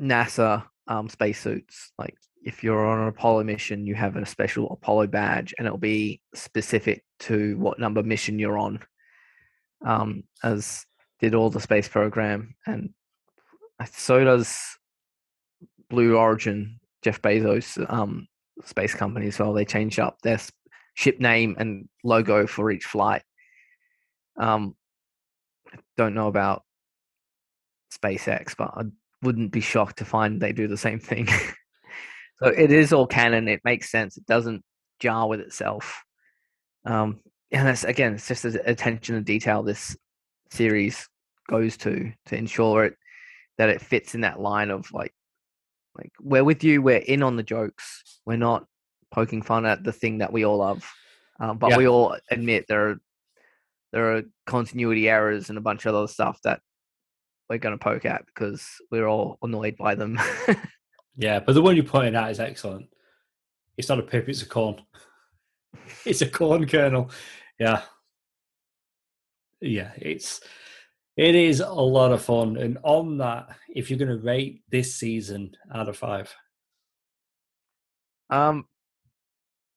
NASA 0.00 0.64
um, 0.86 1.08
spacesuits, 1.08 1.92
like 1.98 2.16
if 2.42 2.64
you're 2.64 2.86
on 2.86 3.00
an 3.00 3.08
Apollo 3.08 3.44
mission, 3.44 3.86
you 3.86 3.94
have 3.94 4.16
a 4.16 4.24
special 4.24 4.70
Apollo 4.70 5.08
badge, 5.08 5.54
and 5.58 5.66
it'll 5.66 5.78
be 5.78 6.20
specific 6.34 7.04
to 7.20 7.56
what 7.58 7.78
number 7.78 8.02
mission 8.02 8.38
you're 8.38 8.58
on 8.58 8.80
um, 9.84 10.24
as 10.42 10.84
did 11.20 11.34
all 11.34 11.50
the 11.50 11.60
space 11.60 11.88
program, 11.88 12.54
and 12.66 12.90
so 13.92 14.24
does 14.24 14.56
Blue 15.88 16.16
Origin, 16.16 16.80
Jeff 17.02 17.20
Bezos' 17.20 17.78
um, 17.92 18.26
space 18.64 18.94
company 18.94 19.26
as 19.26 19.38
well. 19.38 19.52
They 19.52 19.64
changed 19.64 19.98
up 19.98 20.20
their 20.22 20.38
ship 20.94 21.20
name 21.20 21.56
and 21.58 21.88
logo 22.04 22.46
for 22.46 22.70
each 22.70 22.84
flight. 22.84 23.22
Um, 24.38 24.74
don't 25.96 26.14
know 26.14 26.28
about 26.28 26.62
SpaceX, 27.92 28.56
but 28.56 28.70
I 28.74 28.84
wouldn't 29.22 29.52
be 29.52 29.60
shocked 29.60 29.98
to 29.98 30.04
find 30.04 30.40
they 30.40 30.52
do 30.52 30.68
the 30.68 30.76
same 30.76 30.98
thing. 30.98 31.28
so 32.42 32.48
it 32.48 32.72
is 32.72 32.92
all 32.92 33.06
canon. 33.06 33.48
It 33.48 33.60
makes 33.64 33.90
sense. 33.90 34.16
It 34.16 34.26
doesn't 34.26 34.62
jar 34.98 35.28
with 35.28 35.40
itself. 35.40 36.02
Um, 36.84 37.20
and 37.50 37.66
that's 37.66 37.84
again, 37.84 38.14
it's 38.14 38.28
just 38.28 38.44
the 38.44 38.68
attention 38.68 39.16
to 39.16 39.20
detail 39.20 39.62
this 39.62 39.96
series 40.50 41.08
goes 41.48 41.76
to 41.76 42.12
to 42.26 42.36
ensure 42.36 42.84
it 42.84 42.94
that 43.58 43.68
it 43.68 43.80
fits 43.80 44.14
in 44.14 44.22
that 44.22 44.40
line 44.40 44.70
of 44.70 44.90
like 44.92 45.12
like 45.96 46.12
we're 46.20 46.44
with 46.44 46.64
you, 46.64 46.80
we're 46.80 46.96
in 46.96 47.22
on 47.22 47.36
the 47.36 47.42
jokes, 47.42 48.20
we're 48.24 48.36
not 48.36 48.64
poking 49.10 49.42
fun 49.42 49.66
at 49.66 49.82
the 49.82 49.92
thing 49.92 50.18
that 50.18 50.32
we 50.32 50.44
all 50.44 50.58
love, 50.58 50.88
um, 51.40 51.58
but 51.58 51.70
yeah. 51.70 51.76
we 51.76 51.88
all 51.88 52.16
admit 52.30 52.66
there 52.68 52.90
are 52.90 53.00
there 53.92 54.16
are 54.16 54.22
continuity 54.46 55.08
errors 55.08 55.48
and 55.48 55.58
a 55.58 55.62
bunch 55.62 55.84
of 55.84 55.94
other 55.94 56.06
stuff 56.06 56.38
that 56.44 56.60
we're 57.48 57.58
going 57.58 57.76
to 57.76 57.82
poke 57.82 58.04
at 58.04 58.24
because 58.26 58.64
we're 58.92 59.08
all 59.08 59.36
annoyed 59.42 59.76
by 59.76 59.96
them. 59.96 60.18
yeah, 61.16 61.40
but 61.40 61.54
the 61.54 61.62
one 61.62 61.76
you 61.76 61.82
pointed 61.82 62.14
out 62.14 62.30
is 62.30 62.40
excellent. 62.40 62.86
It's 63.76 63.88
not 63.88 63.98
a 63.98 64.02
pip; 64.02 64.28
it's 64.28 64.42
a 64.42 64.46
corn. 64.46 64.80
It's 66.04 66.22
a 66.22 66.28
corn 66.28 66.66
kernel. 66.66 67.10
Yeah. 67.58 67.82
Yeah, 69.60 69.92
it's 69.96 70.40
it 71.16 71.34
is 71.34 71.60
a 71.60 71.70
lot 71.70 72.12
of 72.12 72.22
fun. 72.22 72.56
And 72.56 72.78
on 72.82 73.18
that, 73.18 73.50
if 73.68 73.90
you're 73.90 73.98
gonna 73.98 74.16
rate 74.16 74.62
this 74.70 74.96
season 74.96 75.54
out 75.72 75.88
of 75.88 75.96
five. 75.96 76.34
Um 78.30 78.64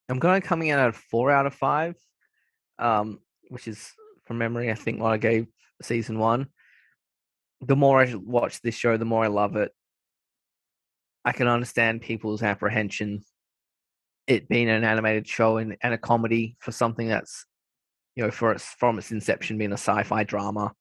I'm 0.09 0.19
going 0.19 0.41
coming 0.41 0.69
in 0.69 0.79
at 0.79 0.95
four 0.95 1.31
out 1.31 1.45
of 1.45 1.53
five. 1.53 1.95
Um, 2.79 3.19
which 3.49 3.67
is 3.67 3.91
from 4.25 4.37
memory, 4.37 4.71
I 4.71 4.75
think 4.75 4.99
what 4.99 5.13
I 5.13 5.17
gave 5.17 5.47
season 5.81 6.19
one. 6.19 6.47
The 7.61 7.75
more 7.75 8.01
I 8.01 8.13
watch 8.15 8.61
this 8.61 8.75
show, 8.75 8.97
the 8.97 9.05
more 9.05 9.23
I 9.23 9.27
love 9.27 9.55
it. 9.55 9.71
I 11.25 11.31
can 11.31 11.47
understand 11.47 12.01
people's 12.01 12.43
apprehension 12.43 13.23
it 14.25 14.47
being 14.47 14.69
an 14.69 14.83
animated 14.83 15.27
show 15.27 15.57
and, 15.57 15.75
and 15.81 15.93
a 15.93 15.97
comedy 15.97 16.55
for 16.59 16.71
something 16.71 17.07
that's 17.07 17.45
you 18.15 18.23
know, 18.23 18.31
for 18.31 18.51
its 18.51 18.65
from 18.65 18.97
its 18.97 19.11
inception 19.11 19.57
being 19.57 19.71
a 19.71 19.73
sci-fi 19.73 20.23
drama. 20.23 20.73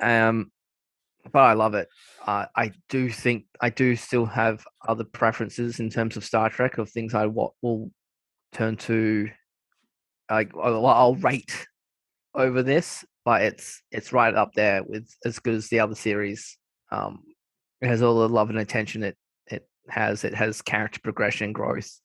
Um, 0.00 0.52
but 1.32 1.40
I 1.40 1.54
love 1.54 1.74
it. 1.74 1.88
Uh, 2.24 2.46
I 2.54 2.72
do 2.88 3.10
think 3.10 3.46
I 3.60 3.70
do 3.70 3.96
still 3.96 4.26
have 4.26 4.64
other 4.86 5.04
preferences 5.04 5.80
in 5.80 5.90
terms 5.90 6.16
of 6.16 6.24
Star 6.24 6.50
Trek 6.50 6.78
of 6.78 6.90
things 6.90 7.14
I 7.14 7.26
what 7.26 7.52
will 7.62 7.90
turn 8.52 8.76
to. 8.76 9.28
Like 10.30 10.52
I'll, 10.56 11.14
rate 11.16 11.66
over 12.34 12.62
this, 12.62 13.04
but 13.24 13.42
it's 13.42 13.82
it's 13.90 14.12
right 14.12 14.34
up 14.34 14.52
there 14.54 14.82
with 14.82 15.08
as 15.24 15.38
good 15.38 15.54
as 15.54 15.68
the 15.68 15.80
other 15.80 15.94
series. 15.94 16.58
Um, 16.90 17.22
it 17.80 17.88
has 17.88 18.02
all 18.02 18.20
the 18.20 18.28
love 18.28 18.50
and 18.50 18.58
attention 18.58 19.02
it 19.02 19.16
it 19.46 19.68
has. 19.88 20.24
It 20.24 20.34
has 20.34 20.62
character 20.62 21.00
progression, 21.00 21.52
growth, 21.52 22.00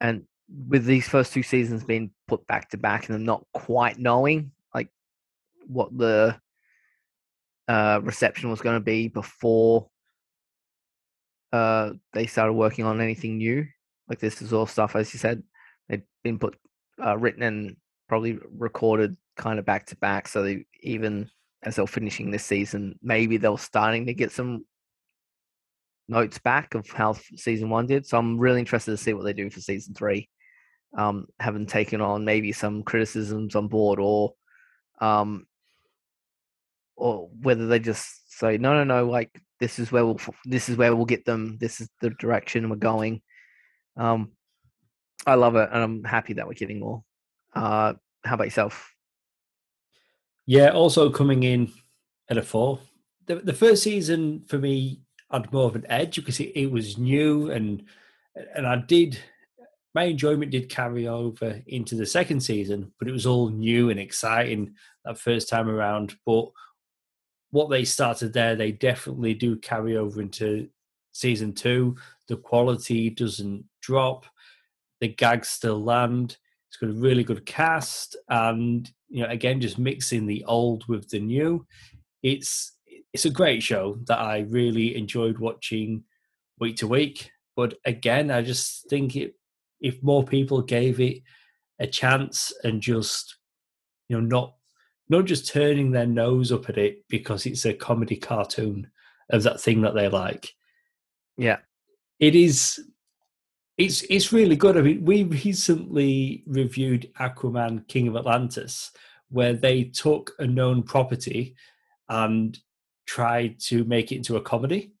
and 0.00 0.24
with 0.68 0.84
these 0.84 1.08
first 1.08 1.32
two 1.32 1.42
seasons 1.42 1.84
being 1.84 2.10
put 2.26 2.46
back 2.46 2.70
to 2.70 2.78
back 2.78 3.06
and 3.06 3.14
them 3.14 3.24
not 3.24 3.44
quite 3.52 3.98
knowing 3.98 4.50
like 4.74 4.88
what 5.66 5.96
the 5.96 6.38
uh, 7.68 8.00
reception 8.02 8.50
was 8.50 8.60
going 8.62 8.76
to 8.76 8.84
be 8.84 9.08
before 9.08 9.88
uh, 11.52 11.90
they 12.12 12.26
started 12.26 12.54
working 12.54 12.84
on 12.84 13.00
anything 13.00 13.38
new. 13.38 13.66
Like 14.08 14.18
this 14.18 14.40
is 14.40 14.52
all 14.52 14.66
stuff, 14.66 14.96
as 14.96 15.12
you 15.12 15.18
said, 15.18 15.42
they'd 15.88 16.02
been 16.24 16.38
put 16.38 16.56
uh, 17.04 17.16
written 17.16 17.42
and 17.42 17.76
probably 18.08 18.38
recorded 18.56 19.16
kind 19.36 19.58
of 19.58 19.66
back 19.66 19.86
to 19.86 19.96
back. 19.96 20.28
So 20.28 20.42
they 20.42 20.64
even 20.80 21.30
as 21.62 21.76
they're 21.76 21.86
finishing 21.86 22.30
this 22.30 22.44
season, 22.44 22.98
maybe 23.02 23.36
they're 23.36 23.58
starting 23.58 24.06
to 24.06 24.14
get 24.14 24.32
some 24.32 24.64
notes 26.08 26.38
back 26.38 26.74
of 26.74 26.88
how 26.88 27.16
season 27.36 27.68
one 27.68 27.86
did. 27.86 28.06
So 28.06 28.18
I'm 28.18 28.38
really 28.38 28.60
interested 28.60 28.92
to 28.92 28.96
see 28.96 29.12
what 29.12 29.24
they 29.24 29.32
do 29.32 29.50
for 29.50 29.60
season 29.60 29.94
three 29.94 30.28
um, 30.96 31.26
haven't 31.38 31.68
taken 31.68 32.00
on 32.00 32.24
maybe 32.24 32.52
some 32.52 32.82
criticisms 32.82 33.54
on 33.54 33.68
board 33.68 33.98
or 33.98 34.34
um, 35.00 35.46
or 36.96 37.28
whether 37.40 37.66
they 37.66 37.78
just 37.78 38.38
say 38.38 38.58
no 38.58 38.72
no 38.74 38.84
no 38.84 39.06
like 39.06 39.30
this 39.60 39.78
is 39.78 39.92
where 39.92 40.06
we'll 40.06 40.20
this 40.44 40.68
is 40.68 40.76
where 40.76 40.94
we'll 40.94 41.04
get 41.04 41.24
them. 41.24 41.58
This 41.58 41.80
is 41.80 41.88
the 42.00 42.10
direction 42.10 42.68
we're 42.68 42.76
going. 42.76 43.22
Um 43.96 44.32
i 45.26 45.34
love 45.34 45.56
it 45.56 45.68
and 45.72 45.82
i'm 45.82 46.04
happy 46.04 46.34
that 46.34 46.46
we're 46.46 46.54
getting 46.54 46.80
more. 46.80 47.02
Uh 47.54 47.94
how 48.24 48.34
about 48.34 48.44
yourself 48.44 48.94
yeah 50.48 50.70
also 50.70 51.10
coming 51.10 51.44
in 51.44 51.70
at 52.28 52.38
a 52.38 52.42
four 52.42 52.80
the, 53.26 53.36
the 53.36 53.52
first 53.52 53.82
season 53.82 54.42
for 54.48 54.58
me 54.58 55.00
had 55.30 55.52
more 55.52 55.66
of 55.66 55.76
an 55.76 55.86
edge 55.88 56.16
because 56.16 56.40
it, 56.40 56.52
it 56.56 56.70
was 56.70 56.98
new 56.98 57.50
and 57.50 57.84
and 58.56 58.66
i 58.66 58.74
did 58.74 59.18
my 59.94 60.04
enjoyment 60.04 60.52
did 60.52 60.68
carry 60.68 61.08
over 61.08 61.60
into 61.66 61.96
the 61.96 62.06
second 62.06 62.40
season, 62.40 62.92
but 63.00 63.08
it 63.08 63.12
was 63.12 63.26
all 63.26 63.48
new 63.48 63.90
and 63.90 63.98
exciting 63.98 64.74
that 65.04 65.18
first 65.18 65.48
time 65.48 65.68
around. 65.68 66.14
But 66.24 66.50
what 67.50 67.68
they 67.68 67.84
started 67.84 68.32
there, 68.32 68.54
they 68.54 68.70
definitely 68.70 69.34
do 69.34 69.56
carry 69.56 69.96
over 69.96 70.20
into 70.20 70.68
season 71.10 71.52
two. 71.52 71.96
The 72.28 72.36
quality 72.36 73.10
doesn't 73.10 73.64
drop, 73.80 74.26
the 75.00 75.08
gags 75.08 75.48
still 75.48 75.82
land. 75.82 76.36
It's 76.68 76.76
got 76.76 76.90
a 76.90 76.92
really 76.92 77.24
good 77.24 77.44
cast, 77.44 78.14
and 78.28 78.88
you 79.08 79.22
know, 79.22 79.28
again, 79.28 79.60
just 79.60 79.78
mixing 79.78 80.26
the 80.26 80.44
old 80.44 80.86
with 80.88 81.08
the 81.08 81.20
new. 81.20 81.66
It's 82.22 82.76
it's 83.12 83.24
a 83.24 83.30
great 83.30 83.62
show 83.62 83.98
that 84.06 84.18
I 84.18 84.40
really 84.50 84.96
enjoyed 84.96 85.38
watching 85.38 86.04
week 86.60 86.76
to 86.76 86.86
week. 86.86 87.30
But 87.56 87.74
again, 87.84 88.30
I 88.30 88.42
just 88.42 88.88
think 88.88 89.16
it 89.16 89.34
if 89.80 90.02
more 90.02 90.24
people 90.24 90.62
gave 90.62 91.00
it 91.00 91.22
a 91.78 91.86
chance 91.86 92.52
and 92.64 92.80
just 92.80 93.36
you 94.08 94.20
know 94.20 94.26
not 94.26 94.54
not 95.08 95.24
just 95.24 95.48
turning 95.48 95.90
their 95.90 96.06
nose 96.06 96.52
up 96.52 96.68
at 96.68 96.78
it 96.78 97.04
because 97.08 97.46
it's 97.46 97.64
a 97.64 97.72
comedy 97.72 98.16
cartoon 98.16 98.90
of 99.30 99.42
that 99.42 99.60
thing 99.60 99.82
that 99.82 99.94
they 99.94 100.08
like. 100.08 100.52
Yeah. 101.36 101.58
It 102.18 102.34
is 102.34 102.80
it's 103.78 104.02
it's 104.10 104.32
really 104.32 104.56
good. 104.56 104.76
I 104.76 104.82
mean, 104.82 105.04
we 105.04 105.22
recently 105.24 106.42
reviewed 106.46 107.10
Aquaman 107.20 107.86
King 107.86 108.08
of 108.08 108.16
Atlantis, 108.16 108.90
where 109.30 109.54
they 109.54 109.84
took 109.84 110.34
a 110.40 110.46
known 110.46 110.82
property 110.82 111.54
and 112.08 112.58
tried 113.06 113.58
to 113.60 113.84
make 113.84 114.12
it 114.12 114.16
into 114.16 114.36
a 114.36 114.40
comedy. 114.40 114.92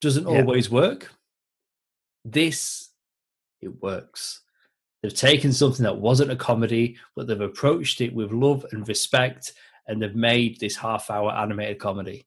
Doesn't 0.00 0.28
yeah. 0.28 0.38
always 0.38 0.70
work. 0.70 1.12
This 2.24 2.90
it 3.60 3.82
works. 3.82 4.42
They've 5.02 5.14
taken 5.14 5.52
something 5.52 5.84
that 5.84 5.98
wasn't 5.98 6.30
a 6.30 6.36
comedy, 6.36 6.96
but 7.16 7.26
they've 7.26 7.40
approached 7.40 8.00
it 8.00 8.14
with 8.14 8.32
love 8.32 8.64
and 8.72 8.86
respect, 8.86 9.52
and 9.86 10.00
they've 10.00 10.14
made 10.14 10.58
this 10.58 10.76
half 10.76 11.10
hour 11.10 11.32
animated 11.32 11.78
comedy. 11.78 12.26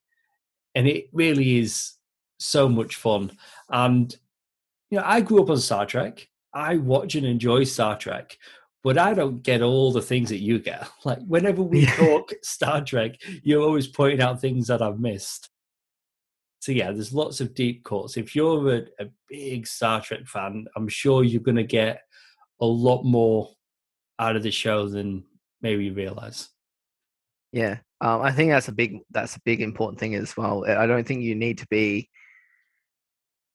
And 0.75 0.87
it 0.87 1.09
really 1.13 1.59
is 1.59 1.93
so 2.39 2.69
much 2.69 2.95
fun. 2.95 3.31
And, 3.69 4.15
you 4.91 4.97
know, 4.97 5.03
I 5.05 5.21
grew 5.21 5.41
up 5.41 5.49
on 5.49 5.57
Star 5.57 5.85
Trek. 5.85 6.27
I 6.53 6.77
watch 6.77 7.15
and 7.15 7.25
enjoy 7.25 7.63
Star 7.63 7.97
Trek, 7.97 8.37
but 8.83 8.97
I 8.97 9.13
don't 9.13 9.41
get 9.41 9.61
all 9.61 9.93
the 9.93 10.01
things 10.01 10.29
that 10.29 10.41
you 10.41 10.59
get. 10.59 10.87
Like, 11.05 11.19
whenever 11.25 11.63
we 11.63 11.85
talk 11.85 12.31
Star 12.43 12.83
Trek, 12.83 13.15
you're 13.41 13.63
always 13.63 13.87
pointing 13.87 14.21
out 14.21 14.41
things 14.41 14.67
that 14.67 14.81
I've 14.81 14.99
missed. 14.99 15.49
So, 16.59 16.73
yeah, 16.73 16.91
there's 16.91 17.13
lots 17.13 17.41
of 17.41 17.55
deep 17.55 17.83
cuts. 17.83 18.17
If 18.17 18.35
you're 18.35 18.75
a, 18.75 18.81
a 18.99 19.05
big 19.29 19.65
Star 19.65 20.01
Trek 20.01 20.27
fan, 20.27 20.67
I'm 20.75 20.89
sure 20.89 21.23
you're 21.23 21.41
going 21.41 21.55
to 21.55 21.63
get 21.63 22.01
a 22.59 22.65
lot 22.65 23.03
more 23.03 23.49
out 24.19 24.35
of 24.35 24.43
the 24.43 24.51
show 24.51 24.87
than 24.87 25.23
maybe 25.61 25.85
you 25.85 25.93
realize. 25.93 26.49
Yeah, 27.51 27.77
um, 28.01 28.21
I 28.21 28.31
think 28.31 28.51
that's 28.51 28.67
a 28.67 28.73
big 28.73 28.99
that's 29.09 29.35
a 29.35 29.41
big 29.41 29.61
important 29.61 29.99
thing 29.99 30.15
as 30.15 30.37
well. 30.37 30.63
I 30.65 30.85
don't 30.85 31.05
think 31.05 31.23
you 31.23 31.35
need 31.35 31.57
to 31.57 31.67
be 31.67 32.09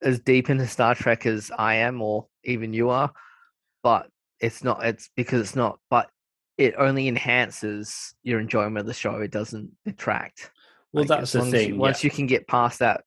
as 0.02 0.20
deep 0.20 0.50
into 0.50 0.66
Star 0.66 0.94
Trek 0.94 1.26
as 1.26 1.50
I 1.56 1.76
am, 1.76 2.02
or 2.02 2.26
even 2.44 2.72
you 2.72 2.90
are, 2.90 3.12
but 3.82 4.08
it's 4.40 4.62
not. 4.62 4.84
It's 4.84 5.10
because 5.16 5.40
it's 5.40 5.56
not. 5.56 5.78
But 5.90 6.08
it 6.58 6.74
only 6.78 7.08
enhances 7.08 8.14
your 8.22 8.40
enjoyment 8.40 8.78
of 8.78 8.86
the 8.86 8.94
show. 8.94 9.16
It 9.16 9.30
doesn't 9.30 9.70
detract. 9.84 10.50
Well, 10.92 11.04
like, 11.04 11.08
that's 11.08 11.32
the 11.32 11.44
thing. 11.44 11.70
You, 11.70 11.76
once 11.76 12.02
you 12.02 12.10
can 12.10 12.26
get 12.26 12.46
past 12.46 12.78
that, 12.78 13.04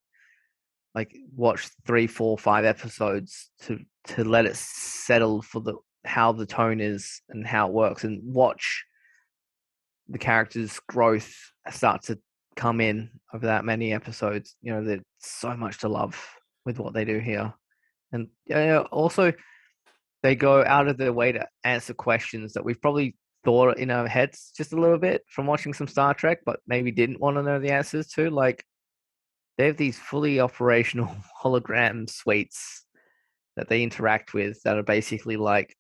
like 0.93 1.15
watch 1.35 1.69
three, 1.85 2.07
four, 2.07 2.37
five 2.37 2.65
episodes 2.65 3.49
to 3.61 3.79
to 4.05 4.23
let 4.23 4.45
it 4.45 4.55
settle 4.55 5.41
for 5.41 5.61
the 5.61 5.75
how 6.05 6.31
the 6.31 6.45
tone 6.45 6.79
is 6.79 7.21
and 7.29 7.45
how 7.45 7.67
it 7.67 7.73
works 7.73 8.03
and 8.03 8.21
watch 8.23 8.85
the 10.07 10.17
characters' 10.17 10.79
growth 10.87 11.35
start 11.69 12.03
to 12.03 12.17
come 12.55 12.81
in 12.81 13.09
over 13.33 13.45
that 13.45 13.65
many 13.65 13.93
episodes. 13.93 14.55
You 14.61 14.73
know, 14.73 14.83
there's 14.83 15.01
so 15.19 15.55
much 15.55 15.79
to 15.79 15.89
love 15.89 16.19
with 16.69 16.79
what 16.79 16.93
they 16.93 17.03
do 17.03 17.17
here. 17.17 17.51
And 18.11 18.27
yeah, 18.45 18.83
also 18.91 19.33
they 20.21 20.35
go 20.35 20.63
out 20.63 20.87
of 20.87 20.97
their 20.97 21.13
way 21.13 21.31
to 21.31 21.47
answer 21.63 21.95
questions 21.95 22.53
that 22.53 22.63
we've 22.63 22.81
probably 22.81 23.15
thought 23.43 23.79
in 23.79 23.89
our 23.89 24.07
heads 24.07 24.51
just 24.55 24.73
a 24.73 24.79
little 24.79 24.99
bit 24.99 25.23
from 25.27 25.47
watching 25.47 25.73
some 25.73 25.87
Star 25.87 26.13
Trek, 26.13 26.39
but 26.45 26.59
maybe 26.67 26.91
didn't 26.91 27.19
want 27.19 27.37
to 27.37 27.43
know 27.43 27.59
the 27.59 27.71
answers 27.71 28.07
to. 28.09 28.29
Like 28.29 28.63
they 29.57 29.65
have 29.65 29.77
these 29.77 29.97
fully 29.97 30.39
operational 30.39 31.15
hologram 31.43 32.07
suites 32.07 32.85
that 33.55 33.67
they 33.67 33.81
interact 33.81 34.33
with 34.33 34.61
that 34.63 34.77
are 34.77 34.83
basically 34.83 35.37
like 35.37 35.75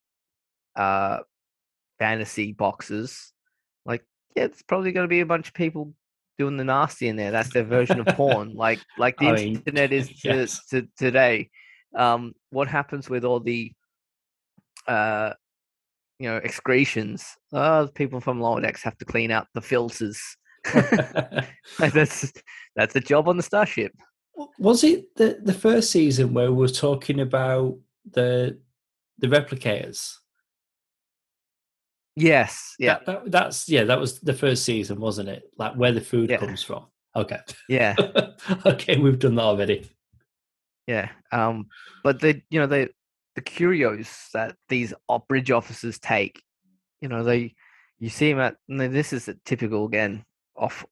uh, 0.75 1.19
fantasy 1.99 2.51
boxes, 2.51 3.31
like 3.85 4.03
yeah, 4.35 4.45
it's 4.45 4.63
probably 4.63 4.91
going 4.91 5.05
to 5.05 5.09
be 5.09 5.19
a 5.19 5.25
bunch 5.25 5.49
of 5.49 5.53
people 5.53 5.93
doing 6.39 6.57
the 6.57 6.63
nasty 6.63 7.09
in 7.09 7.17
there. 7.17 7.31
That's 7.31 7.53
their 7.53 7.65
version 7.65 7.99
of 7.99 8.07
porn, 8.15 8.55
like 8.55 8.79
like 8.97 9.17
the 9.19 9.27
I 9.27 9.35
internet 9.35 9.91
is 9.91 10.07
to, 10.21 10.29
yes. 10.29 10.65
to 10.69 10.87
today. 10.97 11.49
Um, 11.95 12.33
what 12.49 12.67
happens 12.67 13.09
with 13.09 13.25
all 13.25 13.41
the 13.41 13.71
uh, 14.87 15.33
you 16.17 16.29
know 16.29 16.37
excretions? 16.37 17.25
Oh, 17.53 17.89
people 17.93 18.21
from 18.21 18.39
lower 18.39 18.61
decks 18.61 18.81
have 18.83 18.97
to 18.97 19.05
clean 19.05 19.29
out 19.29 19.47
the 19.53 19.61
filters. 19.61 20.19
that's 21.79 22.33
that's 22.75 22.95
a 22.95 22.99
job 23.01 23.27
on 23.27 23.37
the 23.37 23.43
starship. 23.43 23.91
Was 24.57 24.83
it 24.83 25.13
the 25.15 25.39
the 25.43 25.53
first 25.53 25.91
season 25.91 26.33
where 26.33 26.51
we 26.51 26.57
were 26.57 26.69
talking 26.69 27.19
about 27.19 27.77
the 28.09 28.59
the 29.17 29.27
replicators? 29.27 30.15
Yes, 32.19 32.75
yeah. 32.79 32.99
That, 33.05 33.05
that, 33.05 33.31
that's 33.31 33.69
yeah. 33.69 33.83
That 33.85 33.99
was 33.99 34.19
the 34.19 34.33
first 34.33 34.65
season, 34.65 34.99
wasn't 34.99 35.29
it? 35.29 35.43
Like 35.57 35.73
where 35.75 35.91
the 35.91 36.01
food 36.01 36.29
yeah. 36.29 36.37
comes 36.37 36.61
from. 36.61 36.85
Okay. 37.15 37.39
Yeah. 37.67 37.95
okay, 38.65 38.97
we've 38.97 39.19
done 39.19 39.35
that 39.35 39.43
already. 39.43 39.89
Yeah. 40.85 41.09
Um. 41.31 41.67
But 42.03 42.19
the 42.19 42.41
you 42.49 42.59
know 42.59 42.67
the 42.67 42.89
the 43.35 43.41
curios 43.41 44.09
that 44.33 44.55
these 44.67 44.93
bridge 45.27 45.51
officers 45.51 45.97
take, 45.99 46.41
you 47.01 47.07
know 47.07 47.23
they 47.23 47.55
you 47.99 48.09
see 48.09 48.33
them 48.33 48.39
at 48.39 48.55
this 48.67 49.13
is 49.13 49.27
a 49.27 49.35
typical 49.45 49.85
again 49.85 50.25
off 50.55 50.85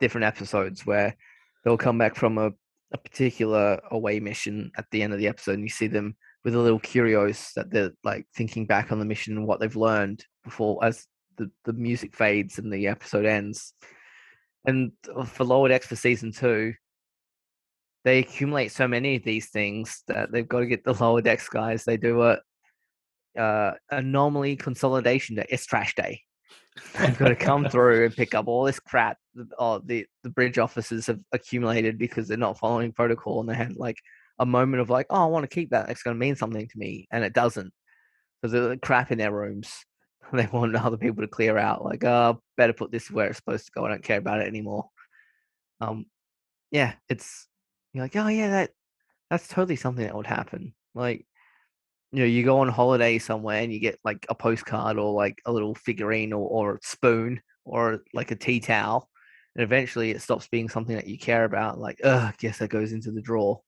different 0.00 0.24
episodes 0.24 0.84
where 0.84 1.16
they'll 1.64 1.76
come 1.76 1.98
back 1.98 2.16
from 2.16 2.38
a, 2.38 2.50
a 2.92 2.98
particular 2.98 3.80
away 3.90 4.20
mission 4.20 4.70
at 4.76 4.86
the 4.90 5.02
end 5.02 5.12
of 5.12 5.18
the 5.18 5.28
episode 5.28 5.54
and 5.54 5.62
you 5.62 5.68
see 5.68 5.86
them 5.86 6.16
with 6.44 6.54
a 6.54 6.60
little 6.60 6.78
curios 6.78 7.50
that 7.56 7.70
they're 7.70 7.92
like 8.04 8.26
thinking 8.34 8.66
back 8.66 8.92
on 8.92 8.98
the 8.98 9.04
mission 9.04 9.36
and 9.36 9.46
what 9.46 9.60
they've 9.60 9.76
learned 9.76 10.24
before 10.44 10.84
as 10.84 11.06
the, 11.36 11.50
the 11.64 11.72
music 11.72 12.14
fades 12.14 12.58
and 12.58 12.72
the 12.72 12.86
episode 12.86 13.24
ends. 13.24 13.72
And 14.66 14.92
for 15.26 15.44
Lower 15.44 15.68
Decks 15.68 15.86
for 15.86 15.96
season 15.96 16.32
two, 16.32 16.74
they 18.04 18.18
accumulate 18.18 18.72
so 18.72 18.86
many 18.86 19.16
of 19.16 19.24
these 19.24 19.48
things 19.48 20.02
that 20.08 20.30
they've 20.30 20.48
got 20.48 20.60
to 20.60 20.66
get 20.66 20.84
the 20.84 20.92
Lower 21.00 21.22
Decks 21.22 21.48
guys. 21.48 21.84
They 21.84 21.96
do 21.96 22.22
a 22.22 22.38
uh, 23.38 23.72
anomaly 23.90 24.56
consolidation 24.56 25.36
day. 25.36 25.46
It's 25.48 25.66
trash 25.66 25.94
day. 25.94 26.20
They've 26.98 27.18
got 27.18 27.28
to 27.28 27.36
come 27.36 27.68
through 27.70 28.04
and 28.04 28.16
pick 28.16 28.34
up 28.34 28.48
all 28.48 28.64
this 28.64 28.80
crap 28.80 29.16
oh, 29.58 29.80
the 29.84 30.06
the 30.22 30.30
bridge 30.30 30.58
officers 30.58 31.06
have 31.06 31.20
accumulated 31.32 31.98
because 31.98 32.28
they're 32.28 32.36
not 32.36 32.58
following 32.58 32.92
protocol 32.92 33.40
and 33.40 33.48
they 33.48 33.54
had 33.54 33.76
like 33.76 33.98
a 34.38 34.46
moment 34.46 34.80
of 34.80 34.90
like, 34.90 35.06
oh, 35.10 35.22
I 35.22 35.26
want 35.26 35.48
to 35.48 35.54
keep 35.54 35.70
that. 35.70 35.88
It's 35.90 36.02
going 36.02 36.16
to 36.16 36.20
mean 36.20 36.36
something 36.36 36.66
to 36.66 36.78
me, 36.78 37.06
and 37.10 37.24
it 37.24 37.32
doesn't. 37.32 37.72
Because 38.40 38.52
there's 38.52 38.78
crap 38.82 39.12
in 39.12 39.18
their 39.18 39.32
rooms. 39.32 39.72
They 40.32 40.48
want 40.50 40.74
other 40.74 40.96
people 40.96 41.22
to 41.22 41.28
clear 41.28 41.58
out. 41.58 41.84
Like, 41.84 42.02
oh, 42.02 42.40
better 42.56 42.72
put 42.72 42.90
this 42.90 43.10
where 43.10 43.28
it's 43.28 43.36
supposed 43.36 43.66
to 43.66 43.72
go. 43.72 43.84
I 43.84 43.90
don't 43.90 44.02
care 44.02 44.18
about 44.18 44.40
it 44.40 44.48
anymore. 44.48 44.88
Um, 45.82 46.06
yeah, 46.70 46.94
it's 47.10 47.46
you're 47.92 48.04
like, 48.04 48.16
oh 48.16 48.28
yeah, 48.28 48.48
that 48.50 48.70
that's 49.30 49.48
totally 49.48 49.76
something 49.76 50.04
that 50.04 50.14
would 50.16 50.26
happen. 50.26 50.74
Like, 50.94 51.26
you 52.12 52.20
know, 52.20 52.24
you 52.24 52.42
go 52.44 52.60
on 52.60 52.68
holiday 52.68 53.18
somewhere 53.18 53.62
and 53.62 53.72
you 53.72 53.80
get 53.80 53.98
like 54.04 54.26
a 54.28 54.34
postcard 54.34 54.98
or 54.98 55.12
like 55.12 55.40
a 55.46 55.52
little 55.52 55.74
figurine 55.74 56.32
or, 56.32 56.48
or 56.48 56.74
a 56.76 56.78
spoon 56.82 57.40
or 57.64 58.00
like 58.12 58.30
a 58.30 58.36
tea 58.36 58.60
towel, 58.60 59.08
and 59.54 59.62
eventually 59.62 60.10
it 60.10 60.22
stops 60.22 60.48
being 60.48 60.68
something 60.68 60.96
that 60.96 61.06
you 61.06 61.18
care 61.18 61.44
about. 61.44 61.78
Like, 61.78 62.00
oh, 62.04 62.30
guess 62.38 62.58
that 62.58 62.68
goes 62.68 62.92
into 62.92 63.10
the 63.12 63.22
drawer. 63.22 63.60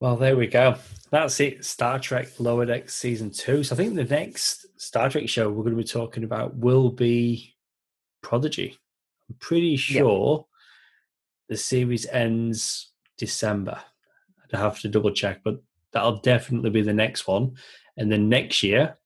Well, 0.00 0.16
there 0.16 0.36
we 0.36 0.46
go. 0.46 0.76
That's 1.10 1.38
it. 1.40 1.64
Star 1.64 1.98
Trek 1.98 2.28
Lower 2.38 2.64
Decks 2.66 2.94
season 2.94 3.30
two. 3.30 3.62
So 3.62 3.74
I 3.74 3.76
think 3.76 3.94
the 3.94 4.04
next 4.04 4.66
Star 4.80 5.08
Trek 5.08 5.28
show 5.28 5.48
we're 5.50 5.62
going 5.62 5.76
to 5.76 5.82
be 5.82 5.84
talking 5.84 6.24
about 6.24 6.56
will 6.56 6.90
be 6.90 7.54
Prodigy. 8.22 8.78
I'm 9.28 9.36
pretty 9.38 9.76
sure 9.76 10.38
yep. 10.38 10.46
the 11.48 11.56
series 11.56 12.06
ends 12.06 12.92
December. 13.18 13.78
I'd 14.42 14.58
have 14.58 14.80
to 14.80 14.88
double 14.88 15.12
check, 15.12 15.40
but 15.44 15.62
that'll 15.92 16.16
definitely 16.18 16.70
be 16.70 16.82
the 16.82 16.92
next 16.92 17.26
one. 17.26 17.56
And 17.96 18.10
then 18.10 18.28
next 18.28 18.62
year, 18.62 18.96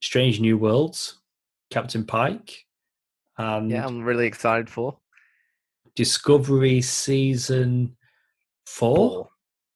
Strange 0.00 0.40
New 0.40 0.56
Worlds, 0.56 1.18
Captain 1.70 2.04
Pike. 2.04 2.64
And 3.36 3.70
yeah, 3.70 3.84
I'm 3.84 4.02
really 4.02 4.26
excited 4.26 4.70
for 4.70 4.98
Discovery 5.94 6.80
season 6.80 7.96
Four? 8.68 8.96
four? 8.96 9.28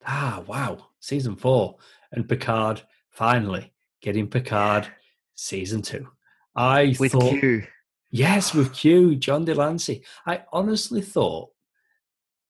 Ah, 0.07 0.43
wow. 0.47 0.89
Season 1.01 1.35
four. 1.35 1.77
And 2.13 2.29
Picard, 2.29 2.83
finally, 3.11 3.73
getting 4.01 4.29
Picard 4.29 4.87
season 5.35 5.83
two. 5.83 6.09
I 6.55 6.95
with 7.01 7.13
thought, 7.13 7.31
Q. 7.31 7.65
Yes, 8.11 8.55
with 8.55 8.73
Q, 8.75 9.17
John 9.17 9.45
de 9.45 9.55
Lancie. 9.55 10.05
I 10.27 10.43
honestly 10.53 11.01
thought 11.01 11.51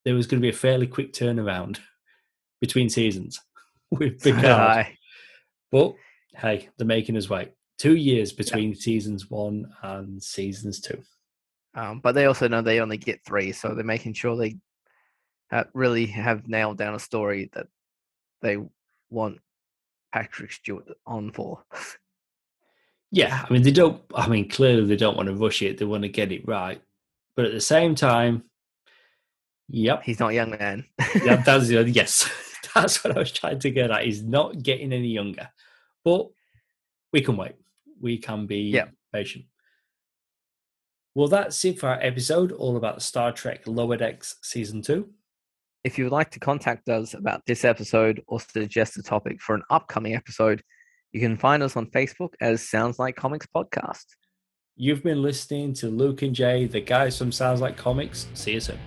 there 0.05 0.15
was 0.15 0.27
going 0.27 0.41
to 0.41 0.45
be 0.45 0.51
a 0.51 0.59
fairly 0.59 0.87
quick 0.87 1.13
turnaround 1.13 1.79
between 2.61 2.89
seasons 2.89 3.41
with 3.91 4.21
Picard. 4.23 4.89
But 5.71 5.95
hey, 6.35 6.69
they're 6.77 6.87
making 6.87 7.17
us 7.17 7.31
wait. 7.31 7.53
Two 7.79 7.97
years 7.97 8.33
between 8.33 8.71
yeah. 8.71 8.81
seasons 8.81 9.31
one 9.31 9.67
and 9.83 10.23
seasons 10.23 10.81
two. 10.81 11.03
Um, 11.75 12.01
but 12.01 12.13
they 12.13 12.27
also 12.27 12.49
know 12.49 12.61
they 12.61 12.81
only 12.81 12.99
get 12.99 13.25
three, 13.25 13.53
so 13.53 13.75
they're 13.75 13.85
making 13.85 14.13
sure 14.13 14.37
they 14.37 14.57
really 15.75 16.07
have 16.07 16.49
nailed 16.49 16.79
down 16.79 16.95
a 16.95 16.99
story 16.99 17.51
that 17.53 17.67
they 18.41 18.59
want 19.11 19.39
Patrick 20.13 20.53
Stewart 20.53 20.89
on 21.07 21.31
for. 21.31 21.63
Yeah, 23.11 23.45
I 23.49 23.53
mean 23.53 23.63
they 23.63 23.71
don't. 23.71 24.03
I 24.15 24.29
mean 24.29 24.49
clearly 24.49 24.87
they 24.87 24.97
don't 24.97 25.17
want 25.17 25.29
to 25.29 25.35
rush 25.35 25.63
it. 25.63 25.79
They 25.79 25.85
want 25.85 26.03
to 26.03 26.09
get 26.09 26.33
it 26.33 26.49
right, 26.49 26.81
but 27.37 27.45
at 27.45 27.53
the 27.53 27.61
same 27.61 27.95
time, 27.95 28.45
yep, 29.69 30.03
he's 30.03 30.19
not 30.19 30.33
young 30.33 30.51
man. 30.51 30.87
yeah, 31.23 31.37
that's 31.47 31.71
yes, 31.71 32.31
that's 32.75 33.05
what 33.05 33.15
I 33.15 33.21
was 33.21 33.33
trying 33.33 33.59
to 33.59 33.71
get 33.71 33.91
at. 33.91 34.05
He's 34.05 34.23
not 34.23 34.63
getting 34.63 34.93
any 34.93 35.09
younger, 35.09 35.51
but 36.05 36.29
we 37.13 37.21
can 37.21 37.37
wait. 37.37 37.57
We 38.01 38.17
can 38.17 38.47
be 38.47 38.71
yep. 38.71 38.93
patient. 39.13 39.45
Well, 41.15 41.29
that's 41.29 41.63
it 41.67 41.79
for 41.79 41.91
our 41.91 41.99
episode 42.01 42.53
all 42.53 42.79
about 42.79 43.03
Star 43.03 43.33
Trek 43.33 43.67
Lower 43.67 43.99
Decks 43.99 44.37
Season 44.41 44.81
2. 44.81 45.07
If 45.85 45.99
you 45.99 46.05
would 46.05 46.13
like 46.13 46.31
to 46.31 46.39
contact 46.39 46.89
us 46.89 47.15
about 47.15 47.43
this 47.45 47.65
episode 47.65 48.23
or 48.29 48.39
suggest 48.41 48.97
a 48.99 49.03
topic 49.03 49.41
for 49.41 49.57
an 49.57 49.63
upcoming 49.69 50.15
episode, 50.15 50.63
you 51.11 51.21
can 51.21 51.37
find 51.37 51.61
us 51.63 51.77
on 51.77 51.87
Facebook 51.87 52.35
as 52.41 52.69
Sounds 52.69 53.01
Like 53.01 53.17
Comics 53.17 53.49
Podcast. 53.53 54.05
You've 54.77 55.03
been 55.03 55.23
listening 55.23 55.75
to 55.75 55.89
Luke 55.89 56.23
and 56.23 56.35
Jay, 56.35 56.67
the 56.67 56.81
guys 56.81 57.19
from 57.19 57.33
Sounds 57.33 57.61
Like 57.61 57.77
Comics. 57.77 58.29
See 58.35 58.53
you 58.53 58.61
soon. 58.61 58.79